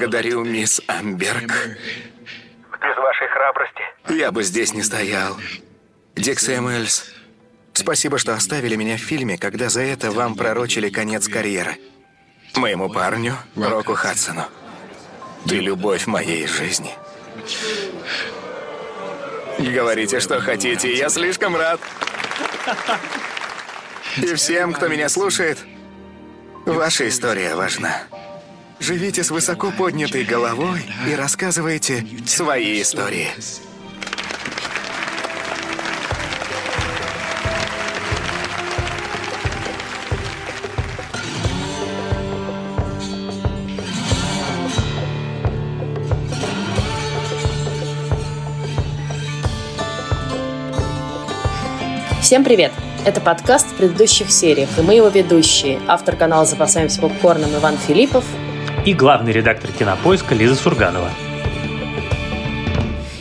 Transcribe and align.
Благодарю, 0.00 0.44
мисс 0.44 0.80
Амберг. 0.86 1.52
Без 2.80 2.96
вашей 2.96 3.28
храбрости. 3.28 3.82
Я 4.08 4.32
бы 4.32 4.42
здесь 4.42 4.72
не 4.72 4.82
стоял. 4.82 5.36
Дик 6.16 6.40
Сэмюэльс, 6.40 7.12
спасибо, 7.74 8.16
что 8.16 8.32
оставили 8.32 8.76
меня 8.76 8.96
в 8.96 9.00
фильме, 9.00 9.36
когда 9.36 9.68
за 9.68 9.82
это 9.82 10.10
вам 10.10 10.36
пророчили 10.36 10.88
конец 10.88 11.28
карьеры. 11.28 11.76
Моему 12.56 12.88
парню, 12.88 13.34
Року 13.54 13.92
Хадсону. 13.92 14.46
Ты 15.46 15.56
любовь 15.56 16.06
моей 16.06 16.46
жизни. 16.46 16.92
Говорите, 19.58 20.18
что 20.20 20.40
хотите, 20.40 20.96
я 20.96 21.10
слишком 21.10 21.54
рад. 21.56 21.78
И 24.16 24.34
всем, 24.34 24.72
кто 24.72 24.88
меня 24.88 25.10
слушает, 25.10 25.58
ваша 26.64 27.06
история 27.06 27.54
важна. 27.54 28.04
Живите 28.80 29.22
с 29.22 29.30
высоко 29.30 29.70
поднятой 29.70 30.24
головой 30.24 30.80
и 31.06 31.14
рассказывайте 31.14 32.02
свои 32.24 32.80
истории. 32.80 33.28
Всем 52.22 52.44
привет! 52.44 52.72
Это 53.04 53.20
подкаст 53.20 53.74
предыдущих 53.76 54.30
сериях, 54.30 54.70
и 54.78 54.82
мы 54.82 54.94
его 54.94 55.08
ведущие. 55.08 55.80
Автор 55.86 56.16
канала 56.16 56.46
«Запасаемся 56.46 57.00
попкорном» 57.00 57.50
Иван 57.54 57.76
Филиппов 57.76 58.24
и 58.86 58.94
главный 58.94 59.32
редактор 59.32 59.70
кинопоиска 59.72 60.34
Лиза 60.34 60.54
Сурганова. 60.54 61.10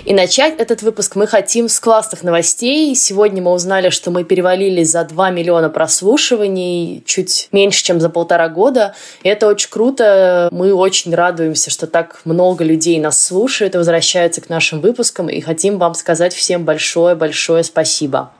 И 0.05 0.13
начать 0.13 0.55
этот 0.57 0.81
выпуск 0.81 1.16
мы 1.16 1.27
хотим 1.27 1.69
с 1.69 1.79
классных 1.79 2.23
новостей. 2.23 2.95
Сегодня 2.95 3.43
мы 3.43 3.51
узнали, 3.51 3.91
что 3.91 4.09
мы 4.09 4.23
перевалили 4.23 4.83
за 4.83 5.03
2 5.03 5.29
миллиона 5.29 5.69
прослушиваний, 5.69 7.03
чуть 7.05 7.47
меньше, 7.51 7.83
чем 7.83 7.99
за 7.99 8.09
полтора 8.09 8.49
года. 8.49 8.95
И 9.21 9.29
это 9.29 9.45
очень 9.45 9.69
круто. 9.69 10.49
Мы 10.51 10.73
очень 10.73 11.13
радуемся, 11.13 11.69
что 11.69 11.85
так 11.85 12.21
много 12.25 12.63
людей 12.63 12.99
нас 12.99 13.23
слушают 13.23 13.75
и 13.75 13.77
возвращаются 13.77 14.41
к 14.41 14.49
нашим 14.49 14.81
выпускам. 14.81 15.29
И 15.29 15.41
хотим 15.41 15.77
вам 15.77 15.94
сказать 15.94 16.33
всем 16.33 16.66
большое-большое 16.66 17.63
спасибо. 17.63 18.31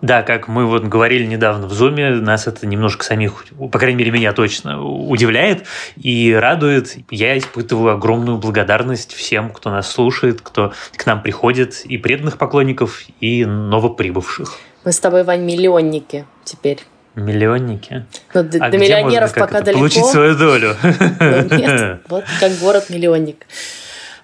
Да, 0.00 0.22
как 0.22 0.46
мы 0.46 0.64
вот 0.66 0.84
говорили 0.84 1.24
недавно 1.24 1.66
в 1.66 1.72
Зуме, 1.72 2.10
нас 2.10 2.46
это 2.46 2.66
немножко 2.66 3.04
самих, 3.04 3.46
по 3.72 3.78
крайней 3.78 3.98
мере, 3.98 4.12
меня 4.12 4.32
точно 4.32 4.80
удивляет 4.80 5.64
и 5.96 6.32
радует. 6.32 6.96
Я 7.10 7.36
испытываю 7.36 7.94
огромную 7.94 8.38
благодарность 8.38 9.12
всем, 9.12 9.50
кто 9.50 9.70
нас 9.70 9.90
слушает, 9.90 10.40
кто 10.40 10.72
к 10.96 11.04
нам 11.04 11.20
приходит, 11.20 11.84
и 11.84 11.98
преданных 11.98 12.38
поклонников, 12.38 13.02
и 13.20 13.44
новоприбывших. 13.44 14.56
Мы 14.84 14.92
с 14.92 15.00
тобой, 15.00 15.24
Вань, 15.24 15.42
миллионники 15.42 16.26
теперь. 16.44 16.78
Миллионники. 17.16 18.06
Ну, 18.34 18.44
до, 18.44 18.64
а 18.64 18.70
до 18.70 18.78
миллионеров 18.78 19.34
пока 19.34 19.62
далеко. 19.62 19.80
Получить 19.80 20.06
свою 20.06 20.36
долю. 20.36 20.76
Ну, 20.82 21.56
нет, 21.56 22.02
вот 22.08 22.24
как 22.38 22.52
город-миллионник. 22.58 23.46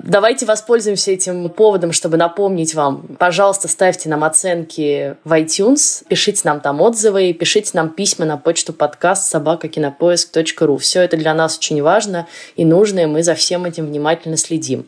Давайте 0.06 0.44
воспользуемся 0.44 1.12
этим 1.12 1.48
поводом, 1.48 1.92
чтобы 1.92 2.18
напомнить 2.18 2.74
вам, 2.74 3.16
пожалуйста, 3.18 3.68
ставьте 3.68 4.10
нам 4.10 4.22
оценки 4.22 5.16
в 5.24 5.32
iTunes, 5.32 6.04
пишите 6.06 6.42
нам 6.44 6.60
там 6.60 6.82
отзывы, 6.82 7.32
пишите 7.32 7.70
нам 7.72 7.88
письма 7.88 8.26
на 8.26 8.36
почту 8.36 8.74
подкаст 8.74 9.30
собакакинопоиск.ру. 9.30 10.76
Все 10.76 11.00
это 11.00 11.16
для 11.16 11.32
нас 11.32 11.56
очень 11.56 11.80
важно 11.80 12.26
и 12.54 12.66
нужно, 12.66 13.00
и 13.00 13.06
мы 13.06 13.22
за 13.22 13.34
всем 13.34 13.64
этим 13.64 13.86
внимательно 13.86 14.36
следим. 14.36 14.84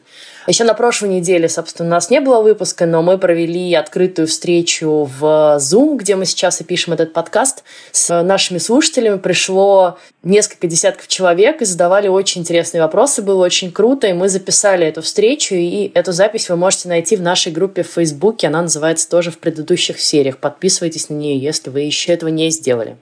Еще 0.46 0.62
на 0.62 0.74
прошлой 0.74 1.08
неделе, 1.08 1.48
собственно, 1.48 1.88
у 1.88 1.90
нас 1.90 2.08
не 2.08 2.20
было 2.20 2.40
выпуска, 2.40 2.86
но 2.86 3.02
мы 3.02 3.18
провели 3.18 3.74
открытую 3.74 4.28
встречу 4.28 5.10
в 5.18 5.56
Zoom, 5.58 5.96
где 5.96 6.14
мы 6.14 6.24
сейчас 6.24 6.60
и 6.60 6.64
пишем 6.64 6.92
этот 6.92 7.12
подкаст. 7.12 7.64
С 7.90 8.22
нашими 8.22 8.58
слушателями 8.58 9.18
пришло 9.18 9.98
несколько 10.22 10.68
десятков 10.68 11.08
человек 11.08 11.62
и 11.62 11.64
задавали 11.64 12.06
очень 12.06 12.42
интересные 12.42 12.80
вопросы. 12.80 13.22
Было 13.22 13.44
очень 13.44 13.72
круто, 13.72 14.06
и 14.06 14.12
мы 14.12 14.28
записали 14.28 14.86
эту 14.86 15.02
встречу, 15.02 15.56
и 15.56 15.90
эту 15.94 16.12
запись 16.12 16.48
вы 16.48 16.54
можете 16.54 16.88
найти 16.88 17.16
в 17.16 17.22
нашей 17.22 17.50
группе 17.50 17.82
в 17.82 17.88
Фейсбуке. 17.88 18.46
Она 18.46 18.62
называется 18.62 19.10
тоже 19.10 19.32
в 19.32 19.38
предыдущих 19.38 19.98
сериях. 19.98 20.38
Подписывайтесь 20.38 21.08
на 21.08 21.14
нее, 21.14 21.38
если 21.38 21.70
вы 21.70 21.80
еще 21.80 22.12
этого 22.12 22.28
не 22.28 22.50
сделали. 22.50 22.96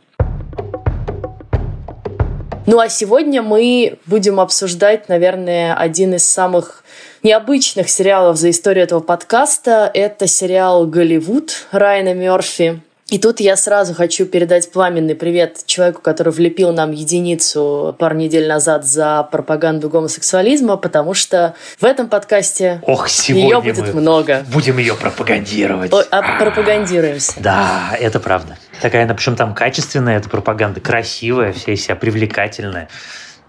Ну 2.67 2.79
а 2.79 2.89
сегодня 2.89 3.43
мы 3.43 3.99
будем 4.07 4.41
обсуждать, 4.41 5.11
наверное, 5.11 5.75
один 5.75 6.15
из 6.15 6.27
самых 6.27 6.83
необычных 7.23 7.91
сериалов 7.91 8.39
за 8.39 8.49
историю 8.49 8.85
этого 8.85 9.01
подкаста. 9.01 9.91
Это 9.93 10.27
сериал 10.27 10.87
«Голливуд» 10.87 11.67
Райана 11.73 12.15
Мерфи. 12.15 12.81
И 13.11 13.19
тут 13.19 13.39
я 13.39 13.57
сразу 13.57 13.93
хочу 13.93 14.25
передать 14.25 14.73
пламенный 14.73 15.15
привет 15.15 15.65
человеку, 15.67 16.01
который 16.01 16.33
влепил 16.33 16.73
нам 16.73 16.91
единицу 16.91 17.95
пару 17.99 18.17
недель 18.17 18.49
назад 18.49 18.87
за 18.87 19.29
пропаганду 19.31 19.91
гомосексуализма, 19.91 20.79
потому 20.79 21.13
что 21.13 21.55
в 21.79 21.85
этом 21.85 22.09
подкасте 22.09 22.81
Ох, 22.87 23.11
сегодня 23.11 23.49
ее 23.49 23.75
будет 23.75 23.95
много. 23.95 24.45
Будем 24.51 24.79
ее 24.79 24.95
пропагандировать. 24.95 25.93
О, 25.93 26.03
а 26.11 26.39
пропагандируемся. 26.39 27.35
Да, 27.37 27.95
это 28.01 28.21
правда. 28.21 28.57
Такая, 28.81 29.07
причем 29.13 29.37
там 29.37 29.55
качественная 29.55 30.17
эта 30.17 30.31
пропаганда, 30.31 30.81
красивая, 30.81 31.53
вся 31.53 31.73
из 31.73 31.85
себя 31.85 31.97
привлекательная. 31.97 32.89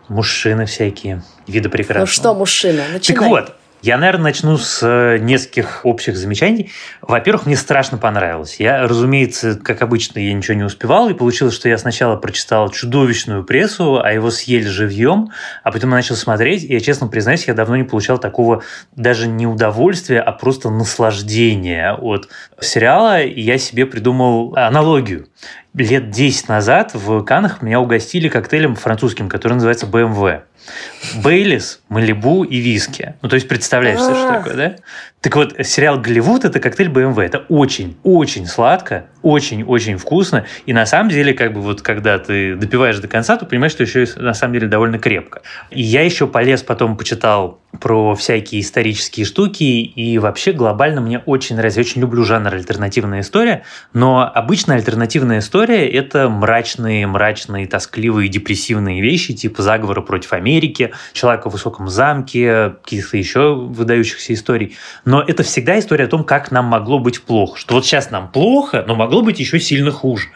Мужчины 0.09 0.65
всякие, 0.65 1.23
виды 1.47 1.69
прекрасные. 1.69 2.01
Ну 2.01 2.07
что, 2.07 2.33
мужчина, 2.33 2.83
начинай. 2.91 3.19
Так 3.19 3.29
вот, 3.29 3.55
я, 3.85 3.99
наверное, 3.99 4.23
начну 4.23 4.57
с 4.57 4.81
э, 4.81 5.19
нескольких 5.19 5.81
общих 5.83 6.17
замечаний. 6.17 6.71
Во-первых, 7.01 7.45
мне 7.45 7.55
страшно 7.55 7.99
понравилось. 7.99 8.55
Я, 8.59 8.87
разумеется, 8.87 9.59
как 9.63 9.83
обычно, 9.83 10.17
я 10.17 10.33
ничего 10.33 10.57
не 10.57 10.63
успевал, 10.63 11.07
и 11.09 11.13
получилось, 11.13 11.53
что 11.53 11.69
я 11.69 11.77
сначала 11.77 12.15
прочитал 12.15 12.69
чудовищную 12.69 13.43
прессу, 13.43 14.01
а 14.03 14.11
его 14.11 14.31
съели 14.31 14.67
живьем, 14.67 15.29
а 15.63 15.71
потом 15.71 15.91
я 15.91 15.97
начал 15.97 16.15
смотреть, 16.15 16.63
и 16.63 16.73
я, 16.73 16.79
честно 16.79 17.07
признаюсь, 17.07 17.47
я 17.47 17.53
давно 17.53 17.75
не 17.75 17.83
получал 17.83 18.17
такого 18.17 18.63
даже 18.95 19.27
не 19.27 19.45
удовольствия, 19.45 20.19
а 20.19 20.31
просто 20.31 20.71
наслаждения 20.71 21.93
от 21.93 22.27
сериала, 22.59 23.21
и 23.21 23.39
я 23.39 23.59
себе 23.59 23.85
придумал 23.85 24.55
аналогию 24.55 25.27
лет 25.75 26.09
10 26.09 26.47
назад 26.47 26.93
в 26.93 27.23
Канах 27.23 27.61
меня 27.61 27.79
угостили 27.79 28.29
коктейлем 28.29 28.75
французским, 28.75 29.29
который 29.29 29.53
называется 29.53 29.85
BMW. 29.85 30.41
Бейлис, 31.23 31.81
Малибу 31.89 32.43
и 32.43 32.57
виски. 32.57 33.15
Ну, 33.21 33.29
то 33.29 33.35
есть, 33.35 33.47
представляешь, 33.47 33.99
что 33.99 34.27
такое, 34.27 34.53
да? 34.55 34.75
Так 35.21 35.35
вот, 35.35 35.55
сериал 35.65 35.99
«Голливуд»— 35.99 36.45
это 36.45 36.59
коктейль 36.59 36.89
BMW. 36.89 37.23
Это 37.23 37.39
очень-очень 37.49 38.47
сладко, 38.47 39.07
очень-очень 39.25 39.97
вкусно. 39.97 40.45
И 40.67 40.71
на 40.71 40.85
самом 40.85 41.09
деле, 41.09 41.33
как 41.33 41.51
бы 41.51 41.59
вот 41.59 41.81
когда 41.81 42.19
ты 42.19 42.55
допиваешь 42.55 42.99
до 42.99 43.07
конца, 43.07 43.37
то 43.37 43.45
понимаешь, 43.47 43.71
что 43.71 43.81
еще 43.81 44.07
на 44.17 44.35
самом 44.35 44.53
деле 44.53 44.67
довольно 44.67 44.99
крепко. 44.99 45.41
И 45.71 45.81
я 45.81 46.03
еще 46.03 46.27
полез, 46.27 46.61
потом 46.61 46.95
почитал 46.95 47.59
про 47.79 48.15
всякие 48.15 48.61
исторические 48.61 49.25
штуки, 49.25 49.63
и 49.63 50.17
вообще 50.19 50.51
глобально 50.51 51.01
мне 51.01 51.19
очень 51.19 51.55
нравится. 51.55 51.79
Я 51.79 51.85
очень 51.85 52.01
люблю 52.01 52.23
жанр 52.23 52.53
альтернативная 52.53 53.21
история, 53.21 53.63
но 53.93 54.31
обычно 54.33 54.75
альтернативная 54.75 55.39
история— 55.39 55.89
это 55.89 56.29
мрачные, 56.29 57.07
мрачные, 57.07 57.67
тоскливые, 57.67 58.29
депрессивные 58.29 59.01
вещи, 59.01 59.33
типа 59.33 59.63
заговора 59.63 60.01
против 60.01 60.33
Америки, 60.33 60.93
человека 61.13 61.49
в 61.49 61.53
высоком 61.53 61.89
замке, 61.89 62.75
каких-то 62.83 63.17
еще 63.17 63.55
выдающихся 63.55 64.33
историй. 64.33 64.77
Но 65.03 65.21
это 65.21 65.41
всегда 65.41 65.79
история 65.79 66.05
о 66.05 66.09
том, 66.09 66.23
как 66.23 66.51
нам 66.51 66.65
могло 66.65 66.99
быть 66.99 67.23
плохо. 67.23 67.57
Что 67.57 67.73
вот 67.73 67.85
сейчас 67.85 68.11
нам 68.11 68.31
плохо, 68.31 68.85
но 68.87 68.95
могло 68.95 69.14
быть 69.21 69.39
еще 69.39 69.59
сильно 69.59 69.91
хуже. 69.91 70.27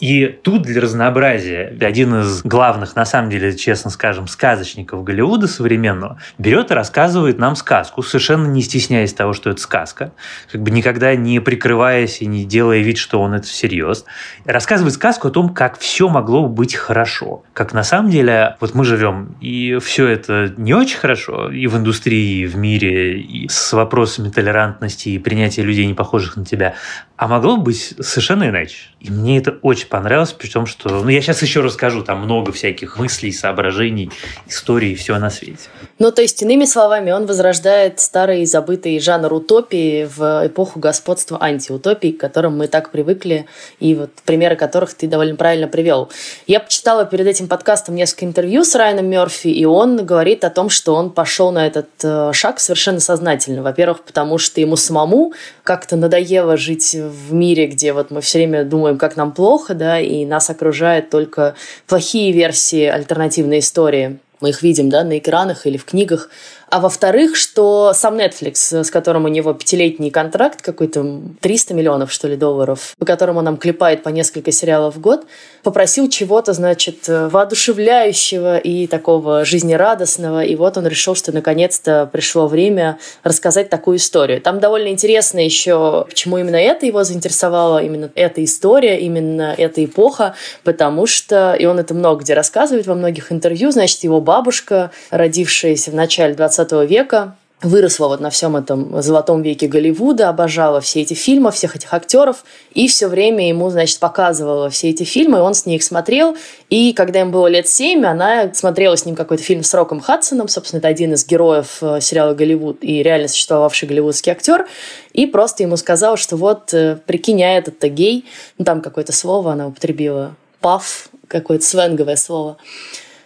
И 0.00 0.26
тут 0.26 0.62
для 0.62 0.80
разнообразия 0.82 1.74
один 1.80 2.20
из 2.20 2.42
главных, 2.42 2.96
на 2.96 3.06
самом 3.06 3.30
деле, 3.30 3.56
честно 3.56 3.90
скажем, 3.90 4.28
сказочников 4.28 5.02
Голливуда 5.02 5.48
современного 5.48 6.18
берет 6.36 6.70
и 6.70 6.74
рассказывает 6.74 7.38
нам 7.38 7.56
сказку, 7.56 8.02
совершенно 8.02 8.46
не 8.46 8.60
стесняясь 8.60 9.14
того, 9.14 9.32
что 9.32 9.50
это 9.50 9.60
сказка, 9.60 10.12
как 10.52 10.62
бы 10.62 10.70
никогда 10.70 11.14
не 11.16 11.40
прикрываясь 11.40 12.20
и 12.20 12.26
не 12.26 12.44
делая 12.44 12.80
вид, 12.80 12.98
что 12.98 13.20
он 13.22 13.34
это 13.34 13.46
всерьез. 13.46 14.04
Рассказывает 14.44 14.94
сказку 14.94 15.28
о 15.28 15.30
том, 15.30 15.54
как 15.54 15.78
все 15.78 16.08
могло 16.08 16.46
быть 16.46 16.74
хорошо. 16.74 17.42
Как 17.54 17.72
на 17.72 17.82
самом 17.82 18.10
деле, 18.10 18.56
вот 18.60 18.74
мы 18.74 18.84
живем, 18.84 19.36
и 19.40 19.78
все 19.82 20.08
это 20.08 20.52
не 20.58 20.74
очень 20.74 20.98
хорошо 20.98 21.50
и 21.50 21.66
в 21.66 21.76
индустрии, 21.76 22.42
и 22.42 22.46
в 22.46 22.56
мире, 22.56 23.18
и 23.18 23.48
с 23.48 23.72
вопросами 23.72 24.28
толерантности 24.28 25.08
и 25.08 25.18
принятия 25.18 25.62
людей, 25.62 25.86
не 25.86 25.94
похожих 25.94 26.36
на 26.36 26.44
тебя, 26.44 26.74
а 27.16 27.28
могло 27.28 27.56
быть 27.56 27.94
совершенно 28.00 28.48
иначе. 28.48 28.90
И 29.00 29.10
мне 29.10 29.38
это 29.38 29.56
очень 29.62 29.86
понравился, 29.86 30.34
при 30.34 30.48
том, 30.48 30.66
что... 30.66 30.88
Ну, 30.88 31.08
я 31.08 31.20
сейчас 31.22 31.40
еще 31.42 31.60
расскажу, 31.60 32.02
там 32.02 32.20
много 32.20 32.52
всяких 32.52 32.98
мыслей, 32.98 33.32
соображений, 33.32 34.10
историй 34.48 34.92
и 34.92 34.94
все 34.94 35.18
на 35.18 35.30
свете. 35.30 35.68
Ну, 35.98 36.12
то 36.12 36.22
есть, 36.22 36.42
иными 36.42 36.64
словами, 36.64 37.12
он 37.12 37.26
возрождает 37.26 38.00
старый 38.00 38.44
забытый 38.44 38.98
жанр 39.00 39.32
утопии 39.32 40.04
в 40.04 40.46
эпоху 40.46 40.78
господства 40.78 41.38
антиутопий, 41.40 42.12
к 42.12 42.20
которым 42.20 42.58
мы 42.58 42.68
так 42.68 42.90
привыкли, 42.90 43.46
и 43.80 43.94
вот 43.94 44.10
примеры 44.24 44.56
которых 44.56 44.92
ты 44.92 45.06
довольно 45.06 45.36
правильно 45.36 45.68
привел. 45.68 46.10
Я 46.46 46.60
почитала 46.60 47.04
перед 47.04 47.26
этим 47.26 47.48
подкастом 47.48 47.94
несколько 47.94 48.26
интервью 48.26 48.64
с 48.64 48.74
Райаном 48.74 49.06
Мерфи, 49.06 49.48
и 49.48 49.64
он 49.64 50.04
говорит 50.04 50.44
о 50.44 50.50
том, 50.50 50.68
что 50.68 50.94
он 50.94 51.10
пошел 51.10 51.50
на 51.52 51.66
этот 51.66 51.88
э, 52.02 52.32
шаг 52.32 52.60
совершенно 52.60 53.00
сознательно. 53.00 53.62
Во-первых, 53.62 54.02
потому 54.02 54.38
что 54.38 54.60
ему 54.60 54.76
самому 54.76 55.32
как-то 55.62 55.96
надоело 55.96 56.56
жить 56.56 56.96
в 57.08 57.32
мире, 57.32 57.66
где 57.66 57.92
вот 57.92 58.10
мы 58.10 58.20
все 58.20 58.38
время 58.38 58.64
думаем, 58.64 58.98
как 58.98 59.16
нам 59.16 59.32
плохо, 59.32 59.74
да, 59.74 60.00
и 60.00 60.24
нас 60.24 60.50
окружают 60.50 61.10
только 61.10 61.54
плохие 61.86 62.32
версии 62.32 62.84
альтернативной 62.84 63.60
истории 63.60 64.18
мы 64.40 64.50
их 64.50 64.62
видим 64.62 64.88
да, 64.88 65.04
на 65.04 65.18
экранах 65.18 65.66
или 65.66 65.76
в 65.76 65.84
книгах. 65.84 66.28
А 66.68 66.80
во-вторых, 66.80 67.36
что 67.36 67.92
сам 67.94 68.16
Netflix, 68.16 68.82
с 68.82 68.90
которым 68.90 69.24
у 69.24 69.28
него 69.28 69.52
пятилетний 69.52 70.10
контракт, 70.10 70.62
какой-то 70.62 71.20
300 71.40 71.74
миллионов, 71.74 72.12
что 72.12 72.26
ли, 72.26 72.36
долларов, 72.36 72.94
по 72.98 73.06
которому 73.06 73.38
он 73.38 73.44
нам 73.44 73.56
клепает 73.56 74.02
по 74.02 74.08
несколько 74.08 74.50
сериалов 74.50 74.96
в 74.96 75.00
год, 75.00 75.26
попросил 75.62 76.08
чего-то, 76.08 76.52
значит, 76.54 77.06
воодушевляющего 77.06 78.58
и 78.58 78.88
такого 78.88 79.44
жизнерадостного. 79.44 80.42
И 80.44 80.56
вот 80.56 80.76
он 80.76 80.86
решил, 80.88 81.14
что 81.14 81.30
наконец-то 81.30 82.08
пришло 82.12 82.48
время 82.48 82.98
рассказать 83.22 83.70
такую 83.70 83.98
историю. 83.98 84.40
Там 84.40 84.58
довольно 84.58 84.88
интересно 84.88 85.38
еще, 85.38 86.04
почему 86.08 86.38
именно 86.38 86.56
это 86.56 86.84
его 86.84 87.04
заинтересовало, 87.04 87.82
именно 87.82 88.10
эта 88.16 88.42
история, 88.42 88.98
именно 88.98 89.54
эта 89.56 89.84
эпоха, 89.84 90.34
потому 90.64 91.06
что, 91.06 91.54
и 91.54 91.64
он 91.64 91.78
это 91.78 91.94
много 91.94 92.22
где 92.22 92.34
рассказывает 92.34 92.86
во 92.86 92.94
многих 92.94 93.30
интервью, 93.30 93.70
значит, 93.70 94.02
его 94.02 94.20
бабушка, 94.20 94.90
родившаяся 95.10 95.92
в 95.92 95.94
начале 95.94 96.34
20 96.34 96.65
20 96.66 96.90
века, 96.90 97.36
выросла 97.62 98.08
вот 98.08 98.20
на 98.20 98.28
всем 98.28 98.54
этом 98.54 99.00
золотом 99.00 99.42
веке 99.42 99.66
Голливуда, 99.66 100.28
обожала 100.28 100.80
все 100.80 101.00
эти 101.00 101.14
фильмы, 101.14 101.50
всех 101.50 101.74
этих 101.74 101.92
актеров, 101.94 102.44
и 102.74 102.86
все 102.86 103.08
время 103.08 103.48
ему, 103.48 103.70
значит, 103.70 103.98
показывала 103.98 104.68
все 104.68 104.90
эти 104.90 105.04
фильмы, 105.04 105.38
и 105.38 105.40
он 105.40 105.54
с 105.54 105.64
ней 105.64 105.76
их 105.76 105.82
смотрел, 105.82 106.36
и 106.68 106.92
когда 106.92 107.22
им 107.22 107.30
было 107.30 107.46
лет 107.46 107.66
семь, 107.66 108.04
она 108.04 108.52
смотрела 108.52 108.96
с 108.96 109.06
ним 109.06 109.16
какой-то 109.16 109.42
фильм 109.42 109.62
с 109.62 109.72
Роком 109.72 110.00
Хадсоном, 110.00 110.48
собственно, 110.48 110.78
это 110.78 110.88
один 110.88 111.14
из 111.14 111.26
героев 111.26 111.78
э, 111.80 112.00
сериала 112.00 112.34
«Голливуд» 112.34 112.78
и 112.82 113.02
реально 113.02 113.28
существовавший 113.28 113.88
голливудский 113.88 114.32
актер, 114.32 114.66
и 115.14 115.26
просто 115.26 115.62
ему 115.62 115.78
сказал, 115.78 116.18
что 116.18 116.36
вот, 116.36 116.74
э, 116.74 116.98
прикинь, 117.06 117.42
а 117.42 117.56
этот-то 117.56 117.88
гей, 117.88 118.26
ну, 118.58 118.66
там 118.66 118.82
какое-то 118.82 119.12
слово 119.12 119.52
она 119.52 119.68
употребила, 119.68 120.34
паф, 120.60 121.08
какое-то 121.26 121.64
свенговое 121.64 122.16
слово, 122.16 122.58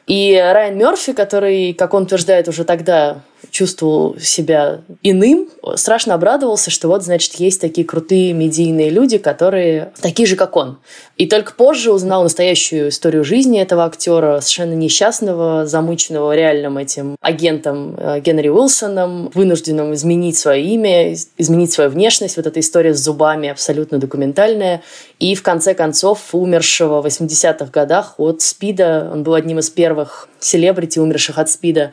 и 0.07 0.35
Райан 0.35 0.77
Мерфи, 0.77 1.13
который, 1.13 1.73
как 1.73 1.95
он 1.95 2.05
утверждает, 2.05 2.49
уже 2.49 2.65
тогда 2.65 3.23
чувствовал 3.51 4.17
себя 4.19 4.81
иным, 5.03 5.49
страшно 5.77 6.15
обрадовался, 6.15 6.71
что 6.71 6.89
вот, 6.89 7.03
значит, 7.03 7.35
есть 7.35 7.61
такие 7.61 7.87
крутые 7.87 8.33
медийные 8.33 8.91
люди, 8.91 9.19
которые 9.19 9.93
такие 10.01 10.27
же, 10.27 10.37
как 10.37 10.57
он. 10.57 10.79
И 11.17 11.27
только 11.27 11.53
позже 11.53 11.93
узнал 11.93 12.23
настоящую 12.23 12.89
историю 12.89 13.25
жизни 13.25 13.61
этого 13.61 13.85
актера, 13.85 14.41
совершенно 14.41 14.75
несчастного, 14.75 15.67
замученного 15.67 16.35
реальным 16.35 16.79
этим 16.79 17.17
агентом 17.21 17.95
э, 17.97 18.21
Генри 18.21 18.49
Уилсоном, 18.49 19.31
вынужденным 19.35 19.95
изменить 19.95 20.39
свое 20.39 20.65
имя, 20.65 21.13
изменить 21.13 21.73
свою 21.73 21.91
внешность. 21.91 22.37
Вот 22.37 22.47
эта 22.47 22.61
история 22.61 22.95
с 22.95 23.03
зубами 23.03 23.49
абсолютно 23.49 23.99
документальная. 23.99 24.83
И 25.19 25.35
в 25.35 25.43
конце 25.43 25.75
концов 25.75 26.35
умершего 26.35 27.03
в 27.03 27.07
80-х 27.07 27.67
годах 27.67 28.15
от 28.19 28.43
СПИДа. 28.43 29.11
Он 29.13 29.23
был 29.23 29.35
одним 29.35 29.59
из 29.59 29.71
первых 29.71 30.29
селебрити, 30.39 30.99
умерших 30.99 31.39
от 31.39 31.51
СПИДа. 31.51 31.93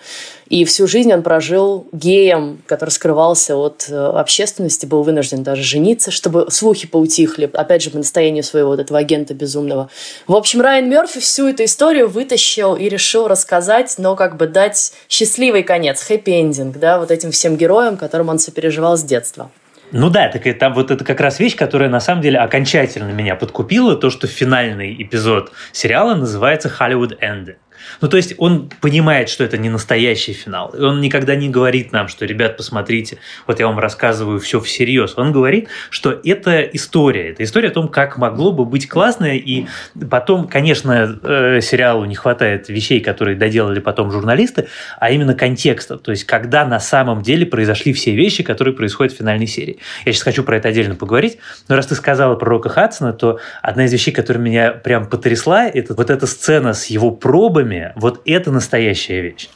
И 0.50 0.64
всю 0.66 0.88
жизнь 0.88 1.12
он 1.14 1.24
прожил 1.24 1.88
геем, 1.92 2.62
который 2.66 2.90
скрывался 2.90 3.56
от 3.56 3.88
э, 3.90 3.96
общественности, 3.96 4.86
был 4.86 5.04
вынужден 5.04 5.44
даже 5.44 5.64
жениться, 5.64 6.12
чтобы 6.12 6.50
слухи 6.50 6.88
поутихли, 6.88 7.50
опять 7.54 7.82
же, 7.82 7.90
по 7.90 7.98
настоянию 7.98 8.44
своего 8.44 8.70
вот 8.70 8.80
этого 8.80 9.00
агента 9.00 9.34
безумного. 9.34 9.90
В 10.26 10.36
общем, 10.36 10.62
Райан 10.62 10.90
Мерфи 10.90 11.20
всю 11.20 11.48
эту 11.48 11.66
историю 11.66 12.08
вытащил 12.08 12.76
и 12.76 12.88
решил 12.88 13.28
рассказать, 13.28 13.96
но 13.98 14.16
как 14.16 14.38
бы 14.38 14.48
дать 14.48 14.94
счастливый 15.10 15.64
конец, 15.64 16.06
хэппи-эндинг, 16.10 16.78
да, 16.80 17.00
вот 17.00 17.12
этим 17.12 17.32
всем 17.32 17.58
героям, 17.58 17.98
которым 17.98 18.30
он 18.30 18.40
сопереживал 18.40 18.98
с 18.98 19.04
детства. 19.04 19.52
Ну 19.92 20.10
да, 20.10 20.28
так 20.28 20.46
это, 20.46 20.70
вот 20.70 20.92
это 20.92 21.06
как 21.06 21.22
раз 21.22 21.40
вещь, 21.40 21.56
которая 21.56 21.90
на 21.90 22.02
самом 22.02 22.22
деле 22.22 22.40
окончательно 22.40 23.12
меня 23.12 23.36
подкупила, 23.36 23.96
то, 23.96 24.10
что 24.10 24.28
финальный 24.28 24.94
эпизод 25.02 25.52
сериала 25.72 26.14
называется 26.16 26.70
«Hollywood 26.78 27.18
Ending». 27.22 27.56
Ну, 28.01 28.07
то 28.07 28.18
есть 28.18 28.35
он 28.38 28.69
понимает, 28.81 29.29
что 29.29 29.44
это 29.44 29.57
не 29.57 29.69
настоящий 29.69 30.33
финал. 30.33 30.69
И 30.69 30.79
он 30.79 31.01
никогда 31.01 31.35
не 31.35 31.50
говорит 31.50 31.91
нам, 31.91 32.07
что, 32.07 32.25
ребят, 32.25 32.57
посмотрите, 32.57 33.18
вот 33.45 33.59
я 33.59 33.68
вам 33.68 33.79
рассказываю 33.79 34.39
все 34.39 34.59
всерьез. 34.59 35.13
Он 35.18 35.31
говорит, 35.31 35.69
что 35.89 36.19
это 36.24 36.62
история. 36.62 37.29
Это 37.29 37.44
история 37.44 37.69
о 37.69 37.71
том, 37.71 37.88
как 37.88 38.18
могло 38.18 38.51
бы 38.51 38.65
быть 38.65 38.88
классно. 38.88 39.35
И 39.38 39.68
потом, 40.09 40.47
конечно, 40.47 41.19
э, 41.21 41.62
сериалу 41.62 42.06
не 42.06 42.15
хватает 42.15 42.69
вещей, 42.69 43.00
которые 43.00 43.38
доделали 43.38 43.79
потом 43.79 44.12
журналисты, 44.12 44.68
а 45.00 45.12
именно 45.12 45.33
контекста. 45.33 45.97
То 45.97 46.12
есть, 46.12 46.25
когда 46.25 46.65
на 46.65 46.79
самом 46.79 47.21
деле 47.21 47.45
произошли 47.45 47.94
все 47.94 48.13
вещи, 48.15 48.44
которые 48.44 48.74
происходят 48.74 49.13
в 49.13 49.18
финальной 49.18 49.47
серии. 49.47 49.79
Я 50.06 50.13
сейчас 50.13 50.24
хочу 50.24 50.44
про 50.44 50.57
это 50.57 50.69
отдельно 50.69 50.95
поговорить. 50.95 51.38
Но 51.68 51.75
раз 51.75 51.88
ты 51.88 51.95
сказала 51.95 52.35
про 52.35 52.50
Рока 52.50 52.69
Хадсона, 52.69 53.13
то 53.13 53.39
одна 53.62 53.85
из 53.85 53.94
вещей, 53.94 54.12
которая 54.12 54.44
меня 54.44 54.71
прям 54.71 55.07
потрясла, 55.07 55.68
это 55.68 55.94
вот 55.94 56.09
эта 56.09 56.27
сцена 56.27 56.74
с 56.74 56.85
его 56.85 57.12
пробами, 57.12 57.67
Академия. 57.68 57.94
Вот 57.96 58.22
это 58.25 58.52
настоящая 58.52 59.22
вещь. 59.22 59.50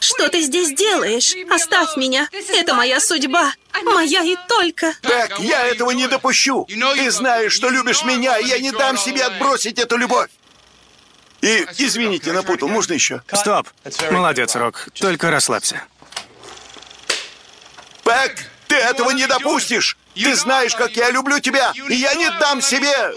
Что 0.00 0.28
ты 0.28 0.42
здесь 0.42 0.74
делаешь? 0.74 1.34
Оставь 1.50 1.96
меня. 1.96 2.28
Это 2.32 2.74
моя 2.74 3.00
судьба. 3.00 3.52
Моя 3.82 4.22
и 4.22 4.36
только. 4.48 4.92
Так, 5.00 5.38
я 5.38 5.66
этого 5.66 5.92
не 5.92 6.06
допущу. 6.06 6.66
Ты 6.66 7.10
знаешь, 7.10 7.52
что 7.52 7.70
любишь 7.70 8.04
меня, 8.04 8.38
и 8.38 8.46
я 8.46 8.58
не 8.58 8.70
дам 8.70 8.98
себе 8.98 9.24
отбросить 9.24 9.78
эту 9.78 9.96
любовь. 9.96 10.28
И, 11.40 11.66
извините, 11.78 12.32
напутал, 12.32 12.68
можно 12.68 12.94
еще? 12.94 13.22
Стоп. 13.32 13.68
Молодец, 14.10 14.54
Рок. 14.56 14.88
Только 14.94 15.30
расслабься. 15.30 15.82
Пэк, 18.02 18.44
ты 18.68 18.76
этого 18.76 19.10
не 19.10 19.26
допустишь. 19.26 19.96
Ты 20.14 20.34
знаешь, 20.36 20.74
как 20.74 20.92
я 20.96 21.10
люблю 21.10 21.40
тебя, 21.40 21.72
и 21.88 21.94
я 21.94 22.14
не 22.14 22.28
дам 22.40 22.60
себе... 22.60 23.14